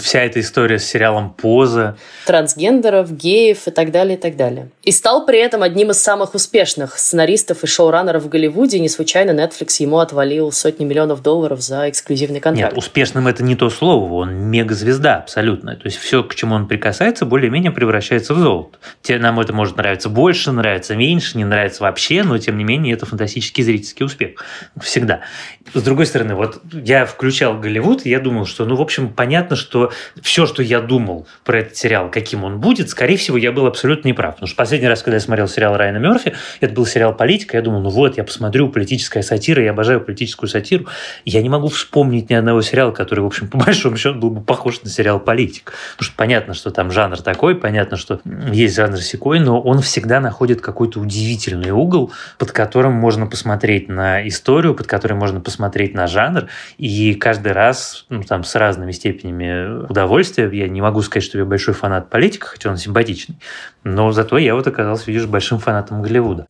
вся 0.00 0.20
эта 0.22 0.40
история 0.40 0.78
с 0.78 0.84
сериалом 0.84 1.30
«Поза». 1.30 1.96
Трансгендеров, 2.26 3.10
геев 3.10 3.68
и 3.68 3.70
так 3.70 3.90
далее, 3.90 4.18
и 4.18 4.20
так 4.20 4.36
далее. 4.36 4.68
И 4.82 4.92
стал 4.92 5.24
при 5.24 5.38
этом 5.38 5.62
одним 5.62 5.90
из 5.90 6.02
самых 6.02 6.34
успешных 6.34 6.98
сценаристов 6.98 7.64
и 7.64 7.66
шоураннеров 7.66 8.24
в 8.24 8.28
Голливуде. 8.28 8.78
Не 8.80 8.88
случайно 8.88 9.29
Netflix 9.32 9.76
ему 9.78 9.98
отвалил 9.98 10.52
сотни 10.52 10.84
миллионов 10.84 11.22
долларов 11.22 11.60
за 11.60 11.88
эксклюзивный 11.88 12.40
контракт. 12.40 12.74
Нет, 12.74 12.78
успешным 12.78 13.26
это 13.26 13.42
не 13.42 13.56
то 13.56 13.70
слово. 13.70 14.12
Он 14.14 14.34
мегазвезда 14.34 15.16
абсолютно. 15.16 15.76
То 15.76 15.86
есть 15.86 15.98
все, 15.98 16.22
к 16.22 16.34
чему 16.34 16.54
он 16.54 16.68
прикасается, 16.68 17.24
более-менее 17.26 17.70
превращается 17.70 18.34
в 18.34 18.38
золото. 18.38 18.78
Нам 19.08 19.40
это 19.40 19.52
может 19.52 19.76
нравиться 19.76 20.08
больше, 20.08 20.52
нравится 20.52 20.96
меньше, 20.96 21.36
не 21.36 21.44
нравится 21.44 21.82
вообще, 21.82 22.22
но 22.22 22.38
тем 22.38 22.58
не 22.58 22.64
менее 22.64 22.94
это 22.94 23.06
фантастический 23.06 23.64
зрительский 23.64 24.04
успех. 24.04 24.44
Всегда. 24.80 25.20
С 25.72 25.82
другой 25.82 26.06
стороны, 26.06 26.34
вот 26.34 26.60
я 26.72 27.06
включал 27.06 27.58
Голливуд, 27.58 28.06
и 28.06 28.10
я 28.10 28.20
думал, 28.20 28.46
что, 28.46 28.64
ну, 28.64 28.76
в 28.76 28.82
общем, 28.82 29.12
понятно, 29.12 29.56
что 29.56 29.92
все, 30.22 30.46
что 30.46 30.62
я 30.62 30.80
думал 30.80 31.26
про 31.44 31.60
этот 31.60 31.76
сериал, 31.76 32.10
каким 32.10 32.44
он 32.44 32.60
будет, 32.60 32.88
скорее 32.88 33.16
всего, 33.16 33.36
я 33.36 33.52
был 33.52 33.66
абсолютно 33.66 34.08
неправ. 34.08 34.34
Потому 34.34 34.48
что 34.48 34.56
последний 34.56 34.88
раз, 34.88 35.02
когда 35.02 35.16
я 35.16 35.20
смотрел 35.20 35.48
сериал 35.48 35.76
Райана 35.76 35.98
Мерфи, 35.98 36.34
это 36.60 36.74
был 36.74 36.86
сериал 36.86 37.14
«Политика», 37.14 37.56
я 37.56 37.62
думал, 37.62 37.80
ну 37.80 37.90
вот, 37.90 38.16
я 38.16 38.24
посмотрю 38.24 38.68
политическая 39.20 39.22
сатира, 39.22 39.62
я 39.62 39.70
обожаю 39.70 40.00
политическую 40.00 40.48
сатиру. 40.48 40.86
Я 41.24 41.42
не 41.42 41.48
могу 41.48 41.68
вспомнить 41.68 42.30
ни 42.30 42.34
одного 42.34 42.62
сериала, 42.62 42.92
который, 42.92 43.20
в 43.20 43.26
общем, 43.26 43.48
по 43.50 43.58
большому 43.58 43.96
счету 43.96 44.18
был 44.18 44.30
бы 44.30 44.40
похож 44.40 44.82
на 44.82 44.90
сериал 44.90 45.20
«Политик». 45.20 45.72
Потому 45.96 46.06
что 46.06 46.16
понятно, 46.16 46.54
что 46.54 46.70
там 46.70 46.90
жанр 46.90 47.18
такой, 47.18 47.54
понятно, 47.54 47.96
что 47.96 48.20
есть 48.52 48.76
жанр 48.76 48.98
секой, 48.98 49.40
но 49.40 49.60
он 49.60 49.80
всегда 49.80 50.20
находит 50.20 50.60
какой-то 50.60 51.00
удивительный 51.00 51.70
угол, 51.70 52.12
под 52.38 52.52
которым 52.52 52.92
можно 52.92 53.26
посмотреть 53.26 53.88
на 53.88 54.26
историю, 54.26 54.74
под 54.74 54.86
которым 54.86 55.18
можно 55.18 55.40
посмотреть 55.40 55.94
на 55.94 56.06
жанр, 56.06 56.46
и 56.78 57.14
каждый 57.14 57.52
раз 57.52 58.06
ну, 58.08 58.22
там, 58.22 58.44
с 58.44 58.54
разными 58.54 58.92
степенями 58.92 59.84
удовольствия 59.88 60.50
я 60.52 60.68
не 60.68 60.80
могу 60.80 61.02
сказать, 61.02 61.24
что 61.24 61.38
я 61.38 61.44
большой 61.44 61.74
фанат 61.74 62.10
политика, 62.10 62.46
хотя 62.46 62.70
он 62.70 62.76
симпатичный, 62.76 63.36
но 63.84 64.12
зато 64.12 64.38
я 64.38 64.54
вот 64.54 64.66
оказался, 64.66 65.04
видишь, 65.06 65.26
большим 65.26 65.58
фанатом 65.58 66.02
Голливуда. 66.02 66.46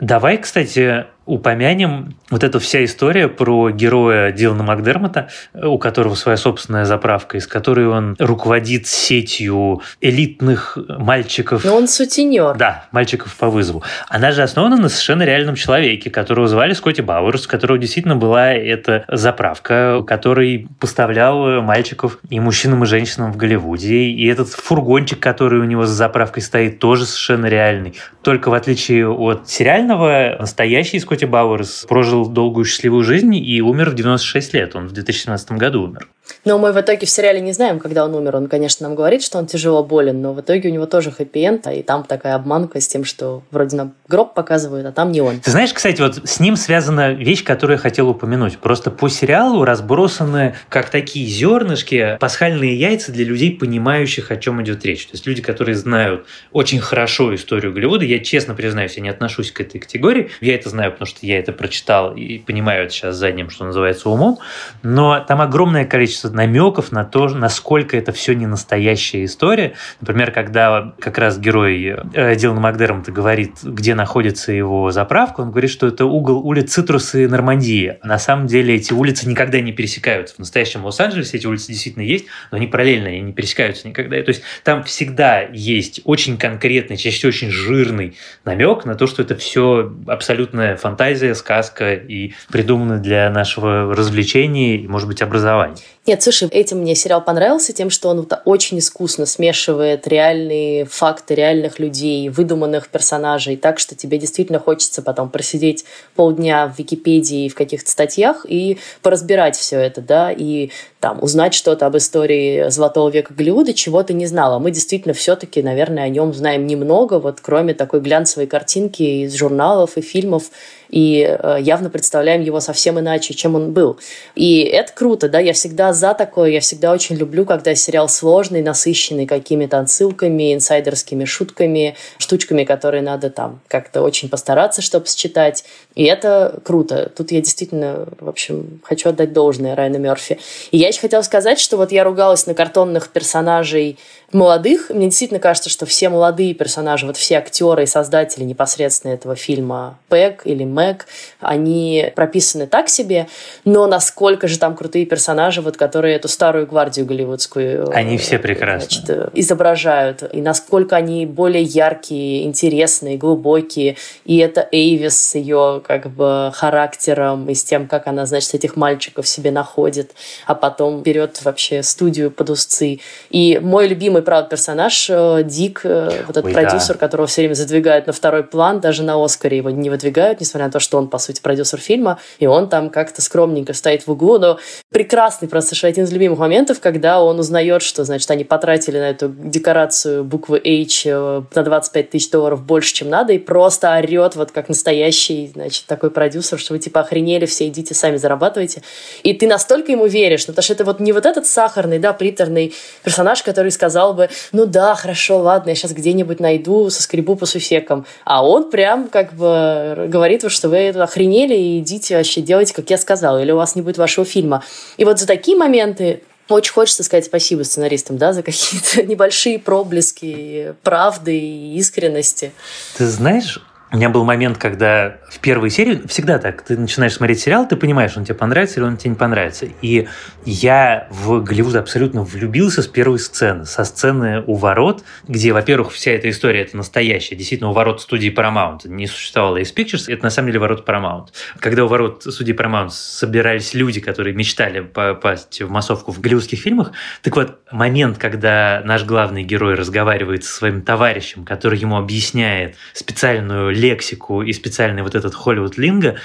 Давай, 0.00 0.38
кстати, 0.38 1.06
упомянем 1.28 2.14
вот 2.30 2.42
эту 2.42 2.58
вся 2.58 2.82
история 2.84 3.28
про 3.28 3.70
героя 3.70 4.32
Дилана 4.32 4.62
Макдермота, 4.62 5.28
у 5.54 5.78
которого 5.78 6.14
своя 6.14 6.38
собственная 6.38 6.86
заправка, 6.86 7.36
из 7.36 7.46
которой 7.46 7.86
он 7.86 8.16
руководит 8.18 8.86
сетью 8.86 9.82
элитных 10.00 10.78
мальчиков. 10.88 11.64
Но 11.64 11.76
он 11.76 11.86
сутенер. 11.86 12.56
Да, 12.56 12.86
мальчиков 12.92 13.36
по 13.36 13.48
вызову. 13.48 13.82
Она 14.08 14.32
же 14.32 14.42
основана 14.42 14.76
на 14.76 14.88
совершенно 14.88 15.22
реальном 15.22 15.54
человеке, 15.54 16.08
которого 16.08 16.48
звали 16.48 16.72
Скотти 16.72 17.02
Бауэрс, 17.02 17.46
у 17.46 17.48
которого 17.48 17.78
действительно 17.78 18.16
была 18.16 18.52
эта 18.52 19.04
заправка, 19.08 20.02
который 20.06 20.66
поставлял 20.80 21.60
мальчиков 21.60 22.18
и 22.30 22.40
мужчинам, 22.40 22.84
и 22.84 22.86
женщинам 22.86 23.32
в 23.32 23.36
Голливуде. 23.36 24.04
И 24.04 24.26
этот 24.26 24.48
фургончик, 24.48 25.20
который 25.20 25.60
у 25.60 25.64
него 25.64 25.84
за 25.84 25.94
заправкой 25.94 26.42
стоит, 26.42 26.78
тоже 26.78 27.04
совершенно 27.04 27.46
реальный. 27.46 27.94
Только 28.22 28.48
в 28.48 28.54
отличие 28.54 29.08
от 29.08 29.48
сериального, 29.48 30.36
настоящий 30.38 30.98
Скотти 30.98 31.17
Бауэрс 31.26 31.86
прожил 31.88 32.28
долгую 32.28 32.64
счастливую 32.64 33.04
жизнь 33.04 33.34
и 33.34 33.60
умер 33.60 33.90
в 33.90 33.94
96 33.94 34.54
лет. 34.54 34.76
Он 34.76 34.88
в 34.88 34.92
2017 34.92 35.52
году 35.52 35.82
умер. 35.82 36.08
Но 36.44 36.58
мы 36.58 36.72
в 36.72 36.80
итоге 36.80 37.06
в 37.06 37.10
сериале 37.10 37.40
не 37.40 37.52
знаем, 37.52 37.78
когда 37.78 38.04
он 38.04 38.14
умер. 38.14 38.36
Он, 38.36 38.48
конечно, 38.48 38.86
нам 38.86 38.96
говорит, 38.96 39.22
что 39.22 39.38
он 39.38 39.46
тяжело 39.46 39.84
болен, 39.84 40.20
но 40.22 40.32
в 40.32 40.40
итоге 40.40 40.68
у 40.68 40.72
него 40.72 40.86
тоже 40.86 41.10
хэппи-энд, 41.10 41.66
и 41.74 41.82
там 41.82 42.04
такая 42.04 42.34
обманка 42.34 42.80
с 42.80 42.88
тем, 42.88 43.04
что 43.04 43.42
вроде 43.50 43.76
нам 43.76 43.94
гроб 44.08 44.34
показывают, 44.34 44.86
а 44.86 44.92
там 44.92 45.12
не 45.12 45.20
он. 45.20 45.40
Ты 45.40 45.50
знаешь, 45.50 45.72
кстати, 45.72 46.00
вот 46.00 46.20
с 46.28 46.40
ним 46.40 46.56
связана 46.56 47.12
вещь, 47.12 47.44
которую 47.44 47.76
я 47.76 47.80
хотел 47.80 48.08
упомянуть. 48.08 48.58
Просто 48.58 48.90
по 48.90 49.08
сериалу 49.08 49.64
разбросаны 49.64 50.54
как 50.68 50.90
такие 50.90 51.26
зернышки, 51.26 52.16
пасхальные 52.20 52.78
яйца 52.78 53.12
для 53.12 53.24
людей, 53.24 53.56
понимающих, 53.56 54.30
о 54.30 54.36
чем 54.36 54.62
идет 54.62 54.84
речь. 54.84 55.06
То 55.06 55.12
есть 55.14 55.26
люди, 55.26 55.42
которые 55.42 55.74
знают 55.74 56.26
очень 56.52 56.80
хорошо 56.80 57.34
историю 57.34 57.72
Голливуда. 57.72 58.04
Я 58.04 58.18
честно 58.18 58.54
признаюсь, 58.54 58.96
я 58.96 59.02
не 59.02 59.08
отношусь 59.08 59.52
к 59.52 59.60
этой 59.60 59.78
категории. 59.78 60.30
Я 60.40 60.54
это 60.54 60.68
знаю, 60.68 60.92
потому 60.92 61.06
что 61.06 61.24
я 61.26 61.38
это 61.38 61.52
прочитал 61.52 62.14
и 62.14 62.38
понимаю 62.38 62.84
это 62.84 62.92
сейчас 62.92 63.16
задним, 63.16 63.50
что 63.50 63.64
называется, 63.64 64.08
умом. 64.08 64.38
Но 64.82 65.24
там 65.26 65.40
огромное 65.40 65.84
количество 65.84 66.17
количество 66.18 66.30
намеков 66.30 66.92
на 66.92 67.04
то, 67.04 67.28
насколько 67.28 67.96
это 67.96 68.12
все 68.12 68.34
не 68.34 68.46
настоящая 68.46 69.24
история. 69.24 69.74
Например, 70.00 70.30
когда 70.30 70.94
как 70.98 71.18
раз 71.18 71.38
герой 71.38 71.96
э, 72.12 72.36
Дилана 72.36 72.72
говорит, 72.72 73.52
где 73.62 73.94
находится 73.94 74.52
его 74.52 74.90
заправка, 74.90 75.40
он 75.40 75.50
говорит, 75.50 75.70
что 75.70 75.86
это 75.86 76.06
угол 76.06 76.46
улиц 76.46 76.72
Цитрусы 76.72 77.28
Нормандии. 77.28 77.98
На 78.02 78.18
самом 78.18 78.46
деле 78.46 78.74
эти 78.74 78.92
улицы 78.92 79.28
никогда 79.28 79.60
не 79.60 79.72
пересекаются. 79.72 80.36
В 80.36 80.38
настоящем 80.40 80.84
Лос-Анджелесе 80.84 81.38
эти 81.38 81.46
улицы 81.46 81.68
действительно 81.68 82.02
есть, 82.02 82.26
но 82.50 82.56
они 82.56 82.66
параллельно, 82.66 83.08
они 83.08 83.20
не 83.20 83.32
пересекаются 83.32 83.88
никогда. 83.88 84.20
То 84.22 84.30
есть 84.30 84.42
там 84.64 84.82
всегда 84.84 85.40
есть 85.40 86.00
очень 86.04 86.36
конкретный, 86.36 86.96
чаще 86.96 87.16
всего 87.16 87.28
очень 87.28 87.50
жирный 87.50 88.16
намек 88.44 88.84
на 88.84 88.94
то, 88.94 89.06
что 89.06 89.22
это 89.22 89.36
все 89.36 89.92
абсолютная 90.06 90.76
фантазия, 90.76 91.34
сказка 91.34 91.94
и 91.94 92.32
придумано 92.50 92.98
для 92.98 93.30
нашего 93.30 93.94
развлечения 93.94 94.76
и, 94.76 94.88
может 94.88 95.08
быть, 95.08 95.22
образования. 95.22 95.76
Нет, 96.08 96.22
слушай, 96.22 96.48
этим 96.48 96.78
мне 96.78 96.94
сериал 96.94 97.22
понравился 97.22 97.74
тем, 97.74 97.90
что 97.90 98.08
он 98.08 98.20
вот 98.20 98.32
очень 98.46 98.78
искусно 98.78 99.26
смешивает 99.26 100.08
реальные 100.08 100.86
факты 100.86 101.34
реальных 101.34 101.78
людей, 101.78 102.30
выдуманных 102.30 102.88
персонажей, 102.88 103.58
так 103.58 103.78
что 103.78 103.94
тебе 103.94 104.16
действительно 104.16 104.58
хочется 104.58 105.02
потом 105.02 105.28
просидеть 105.28 105.84
полдня 106.16 106.66
в 106.66 106.78
Википедии 106.78 107.50
в 107.50 107.54
каких-то 107.54 107.90
статьях 107.90 108.46
и 108.48 108.78
поразбирать 109.02 109.54
все 109.54 109.80
это, 109.80 110.00
да, 110.00 110.32
и 110.32 110.70
там 111.00 111.22
узнать 111.22 111.54
что-то 111.54 111.86
об 111.86 111.96
истории 111.96 112.68
Золотого 112.70 113.08
века 113.08 113.32
Голливуда, 113.32 113.72
чего 113.72 114.02
ты 114.02 114.14
не 114.14 114.26
знала. 114.26 114.58
Мы 114.58 114.72
действительно 114.72 115.14
все-таки, 115.14 115.62
наверное, 115.62 116.04
о 116.04 116.08
нем 116.08 116.34
знаем 116.34 116.66
немного, 116.66 117.20
вот 117.20 117.40
кроме 117.40 117.74
такой 117.74 118.00
глянцевой 118.00 118.46
картинки 118.46 119.02
из 119.02 119.34
журналов 119.34 119.96
и 119.96 120.00
фильмов, 120.00 120.50
и 120.90 121.20
э, 121.20 121.58
явно 121.60 121.90
представляем 121.90 122.42
его 122.42 122.60
совсем 122.60 122.98
иначе, 122.98 123.34
чем 123.34 123.54
он 123.54 123.72
был. 123.72 123.98
И 124.34 124.60
это 124.60 124.92
круто, 124.92 125.28
да, 125.28 125.38
я 125.38 125.52
всегда 125.52 125.92
за 125.92 126.14
такое, 126.14 126.50
я 126.50 126.60
всегда 126.60 126.92
очень 126.92 127.16
люблю, 127.16 127.44
когда 127.44 127.74
сериал 127.74 128.08
сложный, 128.08 128.62
насыщенный 128.62 129.26
какими-то 129.26 129.78
отсылками, 129.78 130.54
инсайдерскими 130.54 131.24
шутками, 131.24 131.96
штучками, 132.18 132.64
которые 132.64 133.02
надо 133.02 133.30
там 133.30 133.60
как-то 133.68 134.02
очень 134.02 134.28
постараться, 134.28 134.82
чтобы 134.82 135.06
считать. 135.06 135.64
И 135.94 136.04
это 136.04 136.60
круто. 136.64 137.10
Тут 137.14 137.32
я 137.32 137.40
действительно, 137.40 138.08
в 138.18 138.28
общем, 138.28 138.80
хочу 138.82 139.10
отдать 139.10 139.32
должное 139.32 139.76
Райану 139.76 139.98
Мерфи. 139.98 140.38
И 140.70 140.78
я 140.78 140.87
еще 140.88 141.00
хотела 141.00 141.22
сказать, 141.22 141.60
что 141.60 141.76
вот 141.76 141.92
я 141.92 142.04
ругалась 142.04 142.46
на 142.46 142.54
картонных 142.54 143.08
персонажей 143.10 143.98
молодых. 144.32 144.90
Мне 144.90 145.06
действительно 145.06 145.40
кажется, 145.40 145.70
что 145.70 145.86
все 145.86 146.08
молодые 146.08 146.52
персонажи, 146.54 147.06
вот 147.06 147.16
все 147.16 147.38
актеры 147.38 147.84
и 147.84 147.86
создатели 147.86 148.44
непосредственно 148.44 149.12
этого 149.12 149.36
фильма 149.36 149.98
Пэк 150.08 150.42
или 150.44 150.64
Мэг, 150.64 151.06
они 151.40 152.12
прописаны 152.14 152.66
так 152.66 152.88
себе, 152.88 153.26
но 153.64 153.86
насколько 153.86 154.48
же 154.48 154.58
там 154.58 154.76
крутые 154.76 155.06
персонажи, 155.06 155.62
вот 155.62 155.76
которые 155.76 156.16
эту 156.16 156.28
старую 156.28 156.66
гвардию 156.66 157.06
голливудскую 157.06 157.90
они 157.94 158.18
все 158.18 158.36
э, 158.36 158.38
прекрасны. 158.38 159.00
Значит, 159.00 159.30
изображают, 159.34 160.22
и 160.32 160.42
насколько 160.42 160.96
они 160.96 161.24
более 161.26 161.62
яркие, 161.62 162.44
интересные, 162.44 163.16
глубокие. 163.16 163.96
И 164.24 164.38
это 164.38 164.68
Эйвис 164.72 165.18
с 165.18 165.34
ее 165.34 165.82
как 165.86 166.10
бы 166.10 166.50
характером 166.54 167.48
и 167.48 167.54
с 167.54 167.64
тем, 167.64 167.86
как 167.86 168.06
она, 168.06 168.26
значит, 168.26 168.54
этих 168.54 168.76
мальчиков 168.76 169.26
себе 169.26 169.50
находит, 169.50 170.12
а 170.46 170.54
потом 170.54 170.77
берет 171.02 171.42
вообще 171.44 171.82
студию 171.82 172.30
под 172.30 172.50
узцы. 172.50 173.00
И 173.30 173.58
мой 173.62 173.88
любимый, 173.88 174.22
правда, 174.22 174.50
персонаж 174.50 175.08
э, 175.10 175.42
Дик, 175.44 175.80
э, 175.84 176.24
вот 176.26 176.36
этот 176.36 176.46
Ой, 176.46 176.52
продюсер, 176.52 176.94
да. 176.94 177.00
которого 177.00 177.26
все 177.26 177.42
время 177.42 177.54
задвигают 177.54 178.06
на 178.06 178.12
второй 178.12 178.44
план, 178.44 178.80
даже 178.80 179.02
на 179.02 179.22
Оскаре 179.22 179.58
его 179.58 179.70
не 179.70 179.90
выдвигают, 179.90 180.40
несмотря 180.40 180.66
на 180.66 180.72
то, 180.72 180.80
что 180.80 180.98
он, 180.98 181.08
по 181.08 181.18
сути, 181.18 181.40
продюсер 181.40 181.80
фильма, 181.80 182.18
и 182.38 182.46
он 182.46 182.68
там 182.68 182.90
как-то 182.90 183.22
скромненько 183.22 183.72
стоит 183.72 184.06
в 184.06 184.10
углу, 184.10 184.38
но 184.38 184.58
прекрасный 184.90 185.48
просто 185.48 185.74
что 185.74 185.86
один 185.86 186.04
из 186.04 186.12
любимых 186.12 186.38
моментов, 186.38 186.80
когда 186.80 187.22
он 187.22 187.38
узнает, 187.38 187.82
что, 187.82 188.04
значит, 188.04 188.30
они 188.30 188.44
потратили 188.44 188.98
на 188.98 189.10
эту 189.10 189.28
декорацию 189.28 190.24
буквы 190.24 190.58
H 190.58 191.02
э, 191.06 191.42
на 191.54 191.62
25 191.62 192.10
тысяч 192.10 192.30
долларов 192.30 192.62
больше, 192.62 192.94
чем 192.94 193.10
надо, 193.10 193.32
и 193.32 193.38
просто 193.38 193.94
орет 193.96 194.36
вот 194.36 194.50
как 194.52 194.68
настоящий, 194.68 195.50
значит, 195.54 195.86
такой 195.86 196.10
продюсер, 196.10 196.58
что 196.58 196.74
вы 196.74 196.78
типа 196.78 197.00
охренели, 197.00 197.46
все 197.46 197.68
идите 197.68 197.94
сами 197.94 198.16
зарабатывайте. 198.16 198.82
И 199.22 199.32
ты 199.34 199.46
настолько 199.46 199.92
ему 199.92 200.06
веришь, 200.06 200.46
ну, 200.46 200.52
потому 200.52 200.62
что 200.68 200.74
это 200.74 200.84
вот 200.84 201.00
не 201.00 201.12
вот 201.12 201.24
этот 201.24 201.46
сахарный, 201.46 201.98
да, 201.98 202.12
приторный 202.12 202.74
персонаж, 203.02 203.42
который 203.42 203.70
сказал 203.70 204.12
бы, 204.12 204.28
ну 204.52 204.66
да, 204.66 204.94
хорошо, 204.94 205.38
ладно, 205.38 205.70
я 205.70 205.74
сейчас 205.74 205.92
где-нибудь 205.92 206.40
найду, 206.40 206.90
соскребу 206.90 207.36
по 207.36 207.46
сусекам. 207.46 208.04
А 208.24 208.46
он 208.46 208.70
прям 208.70 209.08
как 209.08 209.32
бы 209.32 210.06
говорит, 210.08 210.44
что 210.50 210.68
вы 210.68 210.88
охренели 210.88 211.54
и 211.54 211.78
идите 211.78 212.16
вообще 212.16 212.42
делайте, 212.42 212.74
как 212.74 212.90
я 212.90 212.98
сказал, 212.98 213.38
или 213.38 213.50
у 213.50 213.56
вас 213.56 213.76
не 213.76 213.82
будет 213.82 213.96
вашего 213.96 214.26
фильма. 214.26 214.62
И 214.98 215.04
вот 215.04 215.18
за 215.18 215.26
такие 215.26 215.56
моменты 215.56 216.22
очень 216.48 216.72
хочется 216.72 217.02
сказать 217.02 217.24
спасибо 217.24 217.62
сценаристам, 217.62 218.18
да, 218.18 218.32
за 218.32 218.42
какие-то 218.42 219.02
небольшие 219.06 219.58
проблески 219.58 220.74
правды 220.82 221.38
и 221.38 221.76
искренности. 221.78 222.52
Ты 222.96 223.06
знаешь, 223.06 223.58
у 223.90 223.96
меня 223.96 224.10
был 224.10 224.24
момент, 224.24 224.58
когда 224.58 225.16
в 225.30 225.38
первой 225.38 225.70
серии, 225.70 226.02
всегда 226.06 226.38
так, 226.38 226.62
ты 226.62 226.76
начинаешь 226.76 227.14
смотреть 227.14 227.40
сериал, 227.40 227.66
ты 227.66 227.76
понимаешь, 227.76 228.16
он 228.16 228.24
тебе 228.24 228.34
понравится 228.34 228.80
или 228.80 228.86
он 228.86 228.96
тебе 228.96 229.10
не 229.10 229.16
понравится. 229.16 229.66
И 229.80 230.06
я 230.44 231.08
в 231.10 231.42
Голливуд 231.42 231.74
абсолютно 231.76 232.22
влюбился 232.22 232.82
с 232.82 232.86
первой 232.86 233.18
сцены, 233.18 233.64
со 233.64 233.84
сцены 233.84 234.42
у 234.46 234.54
ворот, 234.54 235.04
где, 235.26 235.52
во-первых, 235.52 235.92
вся 235.92 236.12
эта 236.12 236.28
история 236.28 236.62
это 236.62 236.76
настоящая, 236.76 237.36
действительно, 237.36 237.70
у 237.70 237.72
ворот 237.72 238.02
студии 238.02 238.30
Paramount 238.30 238.86
не 238.88 239.06
существовало 239.06 239.58
Ace 239.58 239.74
Pictures, 239.74 240.12
это 240.12 240.22
на 240.22 240.30
самом 240.30 240.48
деле 240.48 240.60
ворот 240.60 240.86
Paramount. 240.86 241.28
Когда 241.58 241.84
у 241.84 241.88
ворот 241.88 242.22
студии 242.22 242.54
Paramount 242.54 242.90
собирались 242.90 243.72
люди, 243.72 244.00
которые 244.00 244.34
мечтали 244.34 244.80
попасть 244.80 245.62
в 245.62 245.70
массовку 245.70 246.12
в 246.12 246.20
голливудских 246.20 246.58
фильмах, 246.58 246.92
так 247.22 247.34
вот, 247.36 247.58
момент, 247.72 248.18
когда 248.18 248.82
наш 248.84 249.04
главный 249.04 249.44
герой 249.44 249.74
разговаривает 249.74 250.44
со 250.44 250.54
своим 250.54 250.82
товарищем, 250.82 251.44
который 251.44 251.78
ему 251.78 251.96
объясняет 251.96 252.76
специальную 252.92 253.77
лексику 253.78 254.42
и 254.42 254.52
специальный 254.52 255.02
вот 255.02 255.14
этот 255.14 255.34
Холливуд 255.34 255.78
линго, 255.78 256.16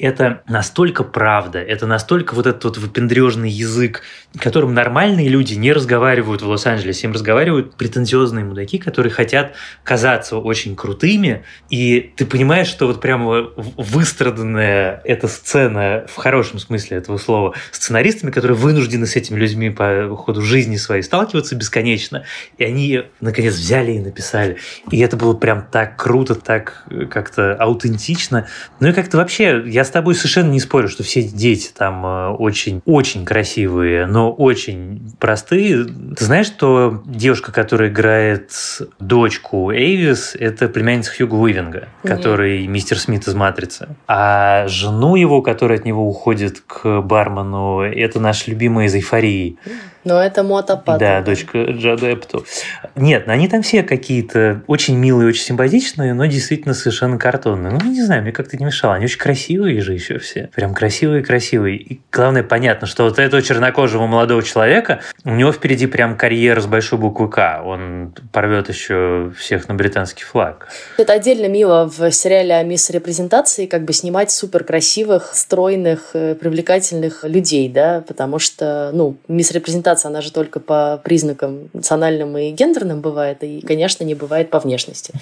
это 0.00 0.42
настолько 0.48 1.04
правда, 1.04 1.58
это 1.58 1.86
настолько 1.86 2.34
вот 2.34 2.46
этот 2.46 2.64
вот 2.64 2.78
выпендрежный 2.78 3.50
язык, 3.50 4.02
которым 4.38 4.72
нормальные 4.72 5.28
люди 5.28 5.54
не 5.54 5.72
разговаривают 5.72 6.40
в 6.40 6.48
Лос-Анджелесе, 6.48 7.06
им 7.06 7.12
разговаривают 7.12 7.76
претензиозные 7.76 8.44
мудаки, 8.44 8.78
которые 8.78 9.12
хотят 9.12 9.54
казаться 9.84 10.38
очень 10.38 10.74
крутыми, 10.74 11.44
и 11.68 12.12
ты 12.16 12.24
понимаешь, 12.24 12.68
что 12.68 12.86
вот 12.86 13.00
прямо 13.00 13.50
выстраданная 13.76 15.02
эта 15.04 15.28
сцена 15.28 16.06
в 16.08 16.16
хорошем 16.16 16.58
смысле 16.58 16.96
этого 16.96 17.18
слова 17.18 17.54
сценаристами, 17.70 18.30
которые 18.30 18.56
вынуждены 18.56 19.06
с 19.06 19.16
этими 19.16 19.38
людьми 19.38 19.68
по 19.68 20.16
ходу 20.16 20.40
жизни 20.40 20.76
своей 20.76 21.02
сталкиваться 21.02 21.56
бесконечно, 21.56 22.24
и 22.56 22.64
они 22.64 23.02
наконец 23.20 23.54
взяли 23.54 23.92
и 23.92 23.98
написали. 23.98 24.56
И 24.90 24.98
это 25.00 25.16
было 25.18 25.34
прям 25.34 25.66
так 25.70 25.96
круто, 25.96 26.34
так 26.34 26.84
как-то 27.10 27.54
аутентично. 27.56 28.48
Ну 28.80 28.88
и 28.88 28.92
как-то 28.92 29.18
вообще 29.18 29.62
я 29.66 29.84
с 29.90 29.92
тобой 29.92 30.14
совершенно 30.14 30.50
не 30.50 30.60
спорю, 30.60 30.88
что 30.88 31.02
все 31.02 31.20
дети 31.20 31.70
там 31.76 32.04
очень-очень 32.40 33.22
э, 33.22 33.26
красивые, 33.26 34.06
но 34.06 34.30
очень 34.32 35.12
простые. 35.18 35.84
Ты 35.84 36.24
знаешь, 36.24 36.46
что 36.46 37.02
девушка, 37.04 37.50
которая 37.50 37.90
играет 37.90 38.52
дочку 39.00 39.72
Эйвис, 39.72 40.36
это 40.38 40.68
племянница 40.68 41.12
Хьюга 41.12 41.34
Уивинга, 41.34 41.88
который 42.04 42.62
Нет. 42.62 42.70
мистер 42.70 42.98
Смит 43.00 43.26
из 43.26 43.34
«Матрицы». 43.34 43.88
А 44.06 44.68
жену 44.68 45.16
его, 45.16 45.42
которая 45.42 45.78
от 45.78 45.84
него 45.84 46.08
уходит 46.08 46.62
к 46.64 47.00
бармену, 47.00 47.80
это 47.80 48.20
наш 48.20 48.46
любимый 48.46 48.86
из 48.86 48.94
«Эйфории». 48.94 49.58
Но 50.04 50.20
это 50.20 50.42
мотопад. 50.42 50.98
Да, 50.98 51.20
дочка 51.20 51.64
Джада 51.64 52.12
Эпту. 52.12 52.44
Нет, 52.96 53.28
они 53.28 53.48
там 53.48 53.62
все 53.62 53.82
какие-то 53.82 54.62
очень 54.66 54.96
милые, 54.96 55.28
очень 55.28 55.44
симпатичные, 55.44 56.14
но 56.14 56.26
действительно 56.26 56.74
совершенно 56.74 57.18
картонные. 57.18 57.72
Ну, 57.72 57.90
не 57.90 58.02
знаю, 58.02 58.22
мне 58.22 58.32
как-то 58.32 58.56
не 58.56 58.64
мешало. 58.64 58.94
Они 58.94 59.04
очень 59.04 59.18
красивые 59.18 59.80
же 59.82 59.92
еще 59.92 60.18
все. 60.18 60.50
Прям 60.54 60.74
красивые-красивые. 60.74 61.76
И 61.76 62.00
главное, 62.10 62.42
понятно, 62.42 62.86
что 62.86 63.04
вот 63.04 63.18
этого 63.18 63.42
чернокожего 63.42 64.06
молодого 64.06 64.42
человека, 64.42 65.00
у 65.24 65.30
него 65.30 65.52
впереди 65.52 65.86
прям 65.86 66.16
карьера 66.16 66.60
с 66.60 66.66
большой 66.66 66.98
буквы 66.98 67.28
К. 67.28 67.62
Он 67.64 68.14
порвет 68.32 68.68
еще 68.68 69.32
всех 69.36 69.68
на 69.68 69.74
британский 69.74 70.24
флаг. 70.24 70.68
Это 70.96 71.12
отдельно 71.12 71.46
мило 71.46 71.88
в 71.88 72.10
сериале 72.10 72.54
о 72.54 72.62
мисс 72.62 72.90
репрезентации 72.90 73.66
как 73.66 73.84
бы 73.84 73.92
снимать 73.92 74.30
супер 74.30 74.64
красивых, 74.64 75.30
стройных, 75.34 76.10
э, 76.14 76.34
привлекательных 76.34 77.24
людей, 77.24 77.68
да, 77.68 78.02
потому 78.06 78.38
что, 78.38 78.90
ну, 78.92 79.16
мисс 79.28 79.50
репрезентация 79.50 79.89
сегментация, 79.90 80.08
она 80.10 80.20
же 80.20 80.32
только 80.32 80.60
по 80.60 81.00
признакам 81.02 81.68
национальным 81.72 82.36
и 82.36 82.50
гендерным 82.50 83.00
бывает, 83.00 83.42
и, 83.42 83.60
конечно, 83.60 84.04
не 84.04 84.14
бывает 84.14 84.50
по 84.50 84.58
внешности 84.58 85.12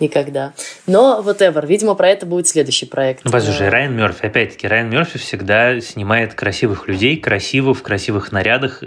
никогда. 0.00 0.52
Но 0.86 1.22
whatever, 1.24 1.66
видимо, 1.66 1.94
про 1.94 2.10
это 2.10 2.26
будет 2.26 2.48
следующий 2.48 2.86
проект. 2.86 3.24
Ну, 3.24 3.30
послушай, 3.30 3.68
Райан 3.68 3.96
Мерфи, 3.96 4.26
опять-таки, 4.26 4.66
Райан 4.66 4.90
Мерфи 4.90 5.18
всегда 5.18 5.80
снимает 5.80 6.34
красивых 6.34 6.88
людей, 6.88 7.16
красиво, 7.16 7.74
в 7.74 7.82
красивых 7.82 8.32
нарядах, 8.32 8.82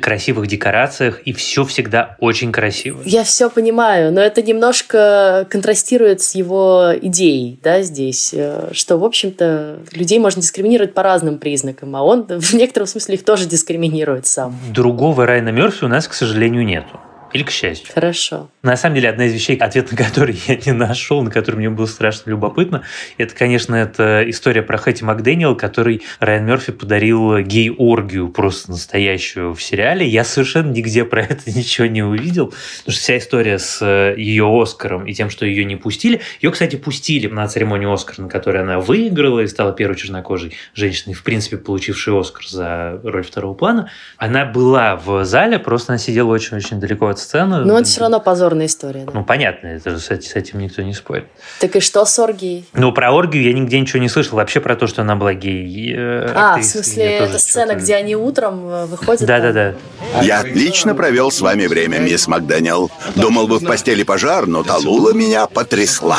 красивых 0.00 0.46
декорациях, 0.46 1.20
и 1.22 1.32
все 1.32 1.64
всегда 1.64 2.16
очень 2.18 2.52
красиво. 2.52 3.00
Я 3.04 3.24
все 3.24 3.50
понимаю, 3.50 4.12
но 4.12 4.20
это 4.20 4.42
немножко 4.42 5.46
контрастирует 5.50 6.20
с 6.20 6.34
его 6.34 6.92
идеей, 7.00 7.58
да, 7.62 7.82
здесь, 7.82 8.32
э, 8.34 8.70
что, 8.72 8.96
в 8.98 9.04
общем-то, 9.04 9.80
людей 9.92 10.18
можно 10.18 10.42
дискриминировать 10.42 10.94
по 10.94 11.02
разным 11.02 11.38
признакам, 11.38 11.94
а 11.96 12.02
он 12.02 12.26
в 12.28 12.54
некотором 12.54 12.86
смысле 12.86 13.16
их 13.16 13.24
тоже 13.24 13.46
дискриминирует 13.46 14.26
сам 14.26 14.58
другого 14.72 15.26
Райана 15.26 15.50
Мерфи 15.50 15.84
у 15.84 15.88
нас, 15.88 16.08
к 16.08 16.14
сожалению, 16.14 16.64
нету. 16.64 17.00
Или 17.32 17.42
к 17.42 17.50
счастью. 17.50 17.92
Хорошо. 17.94 18.48
На 18.68 18.76
самом 18.76 18.96
деле, 18.96 19.08
одна 19.08 19.24
из 19.24 19.32
вещей, 19.32 19.56
ответ 19.56 19.90
на 19.90 19.96
который 19.96 20.38
я 20.46 20.56
не 20.56 20.72
нашел, 20.72 21.22
на 21.22 21.30
который 21.30 21.56
мне 21.56 21.70
было 21.70 21.86
страшно 21.86 22.28
любопытно, 22.28 22.82
это, 23.16 23.34
конечно, 23.34 23.74
это 23.74 24.22
история 24.28 24.60
про 24.60 24.76
Хэти 24.76 25.04
Макдэниел, 25.04 25.56
который 25.56 26.02
Райан 26.20 26.44
Мерфи 26.44 26.72
подарил 26.72 27.38
гей-оргию 27.38 28.28
просто 28.28 28.72
настоящую 28.72 29.54
в 29.54 29.62
сериале. 29.62 30.06
Я 30.06 30.22
совершенно 30.22 30.70
нигде 30.70 31.06
про 31.06 31.22
это 31.22 31.50
ничего 31.50 31.86
не 31.86 32.02
увидел, 32.02 32.48
потому 32.48 32.92
что 32.92 33.00
вся 33.00 33.16
история 33.16 33.58
с 33.58 33.78
э, 33.80 34.14
ее 34.18 34.44
Оскаром 34.44 35.06
и 35.06 35.14
тем, 35.14 35.30
что 35.30 35.46
ее 35.46 35.64
не 35.64 35.76
пустили. 35.76 36.20
Ее, 36.42 36.50
кстати, 36.50 36.76
пустили 36.76 37.26
на 37.26 37.48
церемонию 37.48 37.90
Оскара, 37.90 38.20
на 38.20 38.28
которой 38.28 38.60
она 38.60 38.80
выиграла 38.80 39.40
и 39.40 39.46
стала 39.46 39.72
первой 39.72 39.96
чернокожей 39.96 40.52
женщиной, 40.74 41.14
в 41.14 41.22
принципе, 41.22 41.56
получившей 41.56 42.20
Оскар 42.20 42.46
за 42.46 43.00
роль 43.02 43.24
второго 43.24 43.54
плана. 43.54 43.90
Она 44.18 44.44
была 44.44 44.94
в 44.96 45.24
зале, 45.24 45.58
просто 45.58 45.94
она 45.94 45.98
сидела 45.98 46.28
очень-очень 46.28 46.78
далеко 46.78 47.06
от 47.06 47.18
сцены. 47.18 47.64
Но 47.64 47.78
это 47.78 47.88
все 47.88 48.02
равно 48.02 48.20
позорная 48.58 48.66
история. 48.66 49.04
Да? 49.04 49.12
Ну, 49.14 49.24
понятно, 49.24 49.68
это 49.68 49.90
же 49.90 49.98
с, 49.98 50.10
с 50.10 50.36
этим 50.36 50.58
никто 50.58 50.82
не 50.82 50.94
спорит. 50.94 51.26
Так 51.60 51.76
и 51.76 51.80
что 51.80 52.04
с 52.04 52.18
оргией? 52.18 52.66
Ну, 52.74 52.92
про 52.92 53.12
оргию 53.12 53.42
я 53.42 53.52
нигде 53.52 53.80
ничего 53.80 54.00
не 54.00 54.08
слышал. 54.08 54.36
Вообще 54.36 54.60
про 54.60 54.76
то, 54.76 54.86
что 54.86 55.02
она 55.02 55.16
была 55.16 55.34
гей. 55.34 55.94
Э, 55.96 56.32
а, 56.34 56.58
в 56.58 56.64
смысле, 56.64 57.04
это 57.04 57.38
сцена, 57.38 57.74
где 57.74 57.96
они 57.96 58.16
утром 58.16 58.68
э, 58.68 58.86
выходят? 58.86 59.26
Да-да-да. 59.26 59.74
Я 60.22 60.40
отлично 60.40 60.94
провел 60.94 61.30
с 61.30 61.40
вами 61.40 61.66
время, 61.66 61.98
мисс 61.98 62.26
Макдэниел. 62.26 62.90
Думал 63.14 63.46
бы 63.46 63.58
в 63.58 63.64
постели 63.64 64.02
пожар, 64.02 64.46
но 64.46 64.62
Талула 64.62 65.12
меня 65.12 65.46
потрясла. 65.46 66.18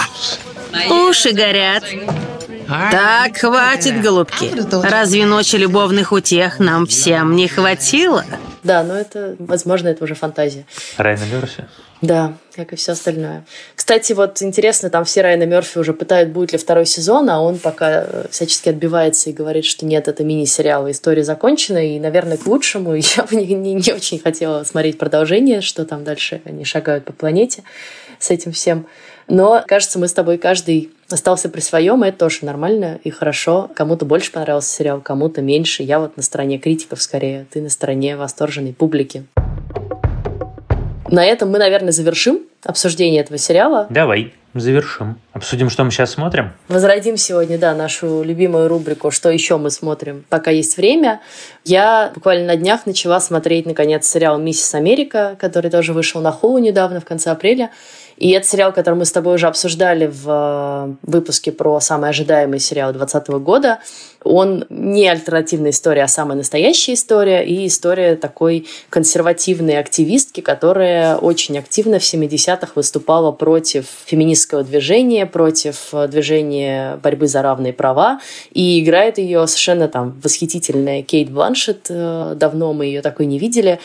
Уши 0.89 1.31
горят. 1.31 1.83
Так, 2.67 3.37
хватит, 3.37 3.99
голубки. 3.99 4.51
Разве 4.83 5.25
ночи 5.25 5.55
любовных 5.55 6.11
утех 6.11 6.59
нам 6.59 6.85
всем 6.85 7.35
не 7.35 7.47
хватило? 7.47 8.23
Да, 8.63 8.83
но 8.83 8.95
это, 8.95 9.35
возможно, 9.39 9.87
это 9.87 10.03
уже 10.03 10.15
фантазия. 10.15 10.65
Райана 10.97 11.25
Мерфи? 11.31 11.65
Да, 12.01 12.33
как 12.55 12.71
и 12.71 12.75
все 12.77 12.93
остальное. 12.93 13.45
Кстати, 13.75 14.13
вот 14.13 14.41
интересно, 14.41 14.89
там 14.89 15.03
все 15.03 15.21
Райана 15.21 15.43
Мерфи 15.43 15.77
уже 15.77 15.93
пытают, 15.93 16.29
будет 16.29 16.53
ли 16.53 16.57
второй 16.57 16.85
сезон, 16.85 17.29
а 17.29 17.41
он 17.41 17.57
пока 17.57 18.05
э, 18.05 18.25
всячески 18.31 18.69
отбивается 18.69 19.29
и 19.29 19.33
говорит, 19.33 19.65
что 19.65 19.85
нет, 19.85 20.07
это 20.07 20.23
мини-сериал, 20.23 20.89
история 20.89 21.23
закончена, 21.23 21.85
и, 21.85 21.99
наверное, 21.99 22.37
к 22.37 22.45
лучшему. 22.45 22.93
Я 23.17 23.23
бы 23.23 23.35
не, 23.35 23.53
не, 23.53 23.73
не 23.73 23.93
очень 23.93 24.19
хотела 24.19 24.63
смотреть 24.63 24.97
продолжение, 24.97 25.59
что 25.61 25.85
там 25.85 26.05
дальше 26.05 26.41
они 26.45 26.63
шагают 26.63 27.03
по 27.03 27.11
планете 27.11 27.63
с 28.17 28.29
этим 28.29 28.53
всем. 28.53 28.87
Но, 29.29 29.63
кажется, 29.67 29.99
мы 29.99 30.07
с 30.07 30.13
тобой 30.13 30.37
каждый 30.39 30.89
остался 31.09 31.49
при 31.49 31.61
своем, 31.61 32.03
и 32.03 32.09
это 32.09 32.17
тоже 32.17 32.39
нормально 32.41 32.99
и 33.03 33.11
хорошо. 33.11 33.69
Кому-то 33.75 34.05
больше 34.05 34.31
понравился 34.31 34.73
сериал, 34.73 35.01
кому-то 35.01 35.41
меньше. 35.41 35.83
Я 35.83 35.99
вот 35.99 36.17
на 36.17 36.23
стороне 36.23 36.57
критиков 36.57 37.01
скорее, 37.01 37.45
ты 37.51 37.61
на 37.61 37.69
стороне 37.69 38.17
восторженной 38.17 38.73
публики. 38.73 39.23
На 41.11 41.25
этом 41.25 41.49
мы, 41.49 41.57
наверное, 41.57 41.91
завершим 41.91 42.39
обсуждение 42.63 43.21
этого 43.21 43.37
сериала. 43.37 43.87
Давай, 43.89 44.33
завершим. 44.53 45.19
Обсудим, 45.33 45.69
что 45.69 45.83
мы 45.83 45.91
сейчас 45.91 46.11
смотрим. 46.11 46.51
Возродим 46.67 47.17
сегодня, 47.17 47.57
да, 47.57 47.73
нашу 47.73 48.21
любимую 48.23 48.67
рубрику 48.67 49.09
«Что 49.09 49.29
еще 49.29 49.57
мы 49.57 49.71
смотрим?» 49.71 50.25
Пока 50.29 50.51
есть 50.51 50.77
время. 50.77 51.21
Я 51.65 52.11
буквально 52.13 52.47
на 52.47 52.55
днях 52.55 52.85
начала 52.85 53.19
смотреть, 53.19 53.65
наконец, 53.65 54.07
сериал 54.07 54.37
«Миссис 54.37 54.73
Америка», 54.75 55.35
который 55.39 55.71
тоже 55.71 55.93
вышел 55.93 56.21
на 56.21 56.31
Хулу 56.31 56.57
недавно, 56.59 56.99
в 56.99 57.05
конце 57.05 57.31
апреля. 57.31 57.71
И 58.19 58.31
это 58.31 58.45
сериал, 58.45 58.73
который 58.73 58.95
мы 58.95 59.05
с 59.05 59.13
тобой 59.13 59.35
уже 59.35 59.47
обсуждали 59.47 60.05
в 60.05 60.25
э, 60.27 61.09
выпуске 61.09 61.53
про 61.53 61.79
самый 61.79 62.09
ожидаемый 62.09 62.59
сериал 62.59 62.91
2020 62.91 63.29
года. 63.41 63.79
Он 64.25 64.65
не 64.69 65.07
альтернативная 65.07 65.71
история, 65.71 66.03
а 66.03 66.09
самая 66.09 66.37
настоящая 66.37 66.95
история. 66.95 67.45
И 67.45 67.65
история 67.65 68.17
такой 68.17 68.67
консервативной 68.89 69.79
активистки, 69.79 70.41
которая 70.41 71.15
очень 71.15 71.57
активно 71.57 71.99
в 71.99 72.03
70-х 72.03 72.73
выступала 72.75 73.31
против 73.31 73.85
феминистского 74.05 74.65
движения, 74.65 75.25
против 75.25 75.93
э, 75.93 76.09
движения 76.09 76.99
борьбы 77.01 77.27
за 77.27 77.41
равные 77.41 77.71
права. 77.71 78.19
И 78.51 78.83
играет 78.83 79.17
ее 79.17 79.47
совершенно 79.47 79.87
там 79.87 80.19
восхитительная 80.21 81.03
Кейт 81.03 81.31
Бланшет. 81.31 81.85
Э, 81.87 82.33
давно 82.35 82.73
мы 82.73 82.87
ее 82.87 83.01
такой 83.01 83.27
не 83.27 83.39
видели. 83.39 83.79